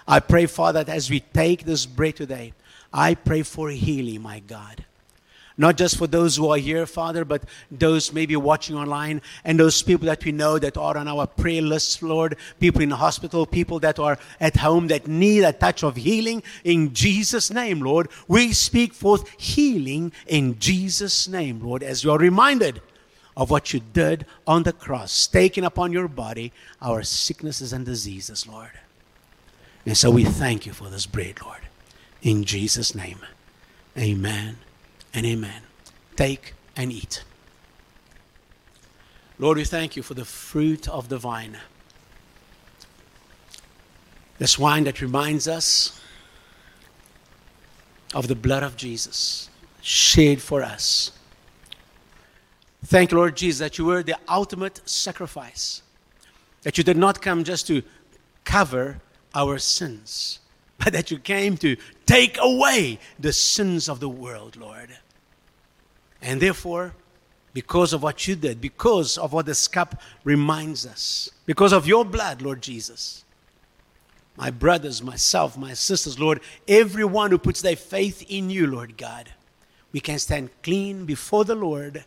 I 0.07 0.19
pray, 0.19 0.45
Father, 0.45 0.83
that 0.83 0.95
as 0.95 1.09
we 1.09 1.19
take 1.19 1.65
this 1.65 1.85
bread 1.85 2.15
today, 2.15 2.53
I 2.93 3.15
pray 3.15 3.41
for 3.43 3.69
healing, 3.69 4.21
my 4.21 4.39
God. 4.39 4.85
Not 5.59 5.75
just 5.75 5.97
for 5.97 6.05
those 6.05 6.35
who 6.35 6.51
are 6.51 6.57
here, 6.57 6.85
Father, 6.85 7.25
but 7.25 7.41
those 7.71 8.13
maybe 8.13 8.35
watching 8.35 8.77
online 8.77 9.23
and 9.43 9.59
those 9.59 9.81
people 9.81 10.05
that 10.05 10.23
we 10.23 10.31
know 10.31 10.59
that 10.59 10.77
are 10.77 10.95
on 10.95 11.07
our 11.07 11.25
prayer 11.25 11.63
list, 11.63 12.03
Lord. 12.03 12.37
People 12.59 12.83
in 12.83 12.89
the 12.89 12.95
hospital, 12.95 13.47
people 13.47 13.79
that 13.79 13.97
are 13.97 14.19
at 14.39 14.55
home 14.57 14.87
that 14.87 15.07
need 15.07 15.43
a 15.43 15.51
touch 15.51 15.83
of 15.83 15.95
healing 15.95 16.43
in 16.63 16.93
Jesus' 16.93 17.49
name, 17.49 17.81
Lord. 17.81 18.09
We 18.27 18.53
speak 18.53 18.93
forth 18.93 19.27
healing 19.39 20.11
in 20.27 20.59
Jesus' 20.59 21.27
name, 21.27 21.59
Lord, 21.61 21.81
as 21.81 22.03
you 22.03 22.11
are 22.11 22.19
reminded 22.19 22.79
of 23.35 23.49
what 23.49 23.73
you 23.73 23.79
did 23.79 24.27
on 24.45 24.61
the 24.61 24.73
cross, 24.73 25.25
taking 25.25 25.65
upon 25.65 25.91
your 25.91 26.07
body 26.07 26.53
our 26.83 27.01
sicknesses 27.01 27.73
and 27.73 27.83
diseases, 27.83 28.47
Lord. 28.47 28.71
And 29.87 29.97
so 29.97 30.11
we 30.11 30.25
thank 30.25 30.65
you 30.65 30.73
for 30.73 30.89
this 30.89 31.05
bread, 31.05 31.41
Lord. 31.41 31.61
In 32.21 32.43
Jesus' 32.43 32.93
name, 32.93 33.19
amen 33.97 34.57
and 35.13 35.25
amen. 35.25 35.61
Take 36.17 36.55
and 36.75 36.91
eat. 36.91 37.23
Lord, 39.39 39.57
we 39.57 39.63
thank 39.63 39.95
you 39.95 40.03
for 40.03 40.13
the 40.13 40.25
fruit 40.25 40.89
of 40.89 41.07
the 41.07 41.17
vine. 41.17 41.57
This 44.39 44.59
wine 44.59 44.83
that 44.83 44.99
reminds 44.99 45.47
us 45.47 46.01
of 48.13 48.27
the 48.27 48.35
blood 48.35 48.63
of 48.63 48.75
Jesus 48.75 49.49
shed 49.81 50.41
for 50.41 50.63
us. 50.63 51.13
Thank 52.83 53.11
you, 53.11 53.17
Lord 53.19 53.37
Jesus, 53.37 53.59
that 53.59 53.77
you 53.77 53.85
were 53.85 54.03
the 54.03 54.17
ultimate 54.27 54.81
sacrifice, 54.87 55.81
that 56.63 56.77
you 56.77 56.83
did 56.83 56.97
not 56.97 57.21
come 57.21 57.45
just 57.45 57.67
to 57.67 57.83
cover 58.43 58.99
our 59.37 59.59
sins, 59.59 60.39
but 60.79 60.93
that 60.93 61.11
you 61.11 61.19
came 61.19 61.55
to 61.57 61.77
take 62.05 62.37
away 62.39 62.99
the 63.19 63.31
sins 63.31 63.87
of 63.87 63.99
the 63.99 64.09
world, 64.09 64.57
Lord. 64.57 64.97
And 66.21 66.41
therefore, 66.41 66.93
because 67.53 67.93
of 67.93 68.03
what 68.03 68.27
you 68.27 68.35
did, 68.35 68.59
because 68.59 69.17
of 69.17 69.33
what 69.33 69.45
this 69.45 69.67
cup 69.67 70.01
reminds 70.23 70.85
us, 70.85 71.29
because 71.45 71.71
of 71.71 71.87
your 71.87 72.03
blood, 72.03 72.41
Lord 72.41 72.61
Jesus, 72.61 73.23
my 74.35 74.51
brothers, 74.51 75.01
myself, 75.01 75.57
my 75.57 75.73
sisters, 75.73 76.19
Lord, 76.19 76.41
everyone 76.67 77.31
who 77.31 77.37
puts 77.37 77.61
their 77.61 77.75
faith 77.75 78.25
in 78.29 78.49
you, 78.49 78.67
Lord 78.67 78.97
God, 78.97 79.33
we 79.91 79.99
can 79.99 80.19
stand 80.19 80.49
clean 80.63 81.05
before 81.05 81.45
the 81.45 81.55
Lord 81.55 82.05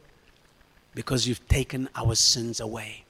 because 0.95 1.27
you've 1.27 1.47
taken 1.49 1.89
our 1.95 2.15
sins 2.15 2.61
away. 2.61 3.05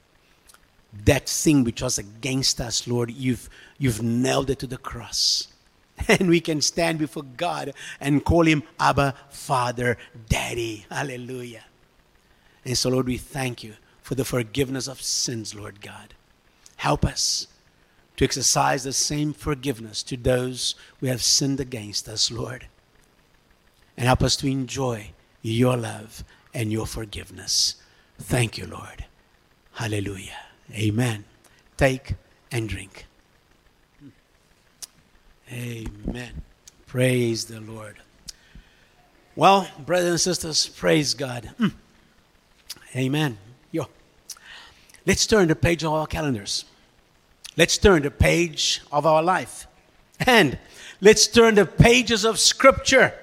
That 0.92 1.28
thing 1.28 1.64
which 1.64 1.82
was 1.82 1.98
against 1.98 2.60
us, 2.60 2.86
Lord, 2.86 3.10
you've, 3.10 3.48
you've 3.78 4.02
nailed 4.02 4.50
it 4.50 4.58
to 4.60 4.66
the 4.66 4.76
cross. 4.76 5.48
and 6.08 6.28
we 6.28 6.40
can 6.40 6.60
stand 6.60 6.98
before 6.98 7.22
God 7.22 7.72
and 8.00 8.24
call 8.24 8.44
him 8.44 8.62
Abba, 8.78 9.14
Father, 9.28 9.98
Daddy. 10.28 10.86
Hallelujah. 10.90 11.64
And 12.64 12.76
so, 12.76 12.90
Lord, 12.90 13.06
we 13.06 13.18
thank 13.18 13.62
you 13.62 13.74
for 14.02 14.14
the 14.14 14.24
forgiveness 14.24 14.88
of 14.88 15.00
sins, 15.00 15.54
Lord 15.54 15.80
God. 15.80 16.14
Help 16.76 17.04
us 17.04 17.46
to 18.16 18.24
exercise 18.24 18.84
the 18.84 18.92
same 18.92 19.32
forgiveness 19.32 20.02
to 20.04 20.16
those 20.16 20.74
who 20.98 21.06
have 21.06 21.22
sinned 21.22 21.60
against 21.60 22.08
us, 22.08 22.30
Lord. 22.30 22.66
And 23.96 24.06
help 24.06 24.22
us 24.22 24.36
to 24.36 24.46
enjoy 24.46 25.12
your 25.42 25.76
love 25.76 26.24
and 26.52 26.72
your 26.72 26.86
forgiveness. 26.86 27.76
Thank 28.18 28.58
you, 28.58 28.66
Lord. 28.66 29.04
Hallelujah. 29.72 30.49
Amen. 30.74 31.24
Take 31.76 32.14
and 32.52 32.68
drink. 32.68 33.06
Amen. 35.52 36.42
Praise 36.86 37.46
the 37.46 37.60
Lord. 37.60 37.96
Well, 39.34 39.68
brothers 39.84 40.10
and 40.10 40.20
sisters, 40.20 40.68
praise 40.68 41.14
God. 41.14 41.50
Mm. 41.58 41.72
Amen. 42.94 43.38
Yo. 43.72 43.86
Let's 45.06 45.26
turn 45.26 45.48
the 45.48 45.56
page 45.56 45.82
of 45.82 45.92
our 45.92 46.06
calendars. 46.06 46.64
Let's 47.56 47.78
turn 47.78 48.02
the 48.02 48.10
page 48.10 48.82
of 48.92 49.06
our 49.06 49.22
life. 49.22 49.66
And 50.20 50.58
let's 51.00 51.26
turn 51.26 51.54
the 51.54 51.66
pages 51.66 52.24
of 52.24 52.38
Scripture 52.38 53.14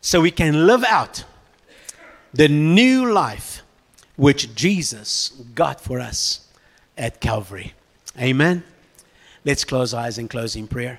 so 0.00 0.20
we 0.20 0.30
can 0.30 0.66
live 0.66 0.84
out 0.84 1.24
the 2.32 2.48
new 2.48 3.10
life 3.10 3.62
which 4.16 4.54
Jesus 4.54 5.30
got 5.54 5.80
for 5.80 6.00
us 6.00 6.45
at 6.96 7.20
Calvary. 7.20 7.74
Amen. 8.18 8.62
Let's 9.44 9.64
close 9.64 9.94
eyes 9.94 10.18
and 10.18 10.28
close 10.28 10.56
in 10.56 10.66
prayer. 10.66 10.98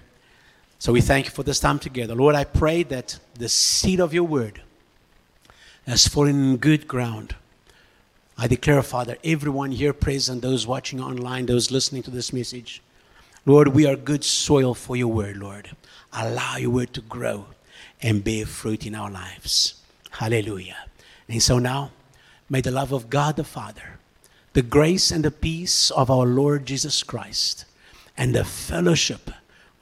So 0.80 0.94
we 0.94 1.02
thank 1.02 1.26
you 1.26 1.32
for 1.32 1.44
this 1.44 1.60
time 1.60 1.80
together. 1.80 2.14
Lord, 2.14 2.36
I 2.36 2.44
pray 2.44 2.84
that 2.84 3.20
the 3.34 3.50
seed 3.50 4.00
of 4.00 4.14
your 4.14 4.24
word 4.24 4.62
has 5.88 6.08
fallen 6.08 6.52
in 6.52 6.58
good 6.58 6.88
ground. 6.88 7.36
I 8.38 8.48
declare, 8.48 8.84
Father, 8.84 9.18
everyone 9.24 9.72
here 9.72 9.94
present, 9.94 10.44
those 10.44 10.68
watching 10.68 11.02
online, 11.02 11.48
those 11.48 11.72
listening 11.72 12.04
to 12.04 12.12
this 12.12 12.32
message, 12.32 12.84
Lord, 13.46 13.70
we 13.70 13.88
are 13.88 13.96
good 13.96 14.24
soil 14.24 14.74
for 14.74 14.96
your 14.96 15.08
word, 15.08 15.38
Lord. 15.38 15.72
Allow 16.14 16.58
your 16.58 16.70
word 16.70 16.94
to 16.94 17.02
grow 17.02 17.48
and 18.02 18.24
bear 18.24 18.46
fruit 18.46 18.86
in 18.86 18.94
our 18.94 19.10
lives. 19.10 19.82
Hallelujah. 20.12 20.78
And 21.28 21.42
so 21.42 21.58
now, 21.58 21.92
may 22.50 22.62
the 22.62 22.72
love 22.72 22.92
of 22.92 23.10
God 23.10 23.38
the 23.38 23.44
Father, 23.44 23.97
the 24.58 24.64
grace 24.64 25.12
and 25.12 25.24
the 25.24 25.30
peace 25.30 25.92
of 25.92 26.10
our 26.10 26.26
Lord 26.26 26.66
Jesus 26.66 27.04
Christ, 27.04 27.66
and 28.18 28.34
the 28.34 28.44
fellowship 28.44 29.30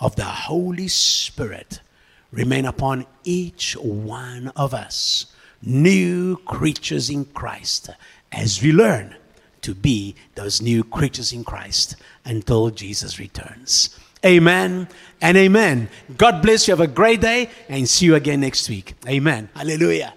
of 0.01 0.17
the 0.17 0.26
Holy 0.26 0.89
Spirit 0.89 1.80
remain 2.30 2.65
upon 2.65 3.05
each 3.23 3.78
one 3.78 4.49
of 4.49 4.73
us, 4.73 5.28
new 5.61 6.36
creatures 6.43 7.09
in 7.09 7.23
Christ, 7.23 7.89
as 8.34 8.61
we 8.61 8.73
learn 8.73 9.15
to 9.61 9.73
be 9.73 10.13
those 10.36 10.61
new 10.61 10.84
creatures 10.84 11.32
in 11.32 11.45
Christ 11.45 11.95
until 12.26 12.69
Jesus 12.69 13.17
returns. 13.17 13.97
Amen 14.26 14.89
and 15.21 15.38
amen. 15.38 15.88
God 16.17 16.41
bless 16.41 16.67
you. 16.67 16.73
Have 16.73 16.82
a 16.82 16.88
great 16.88 17.21
day 17.21 17.49
and 17.69 17.88
see 17.88 18.07
you 18.07 18.15
again 18.15 18.41
next 18.41 18.67
week. 18.67 18.93
Amen. 19.07 19.47
Hallelujah. 19.55 20.13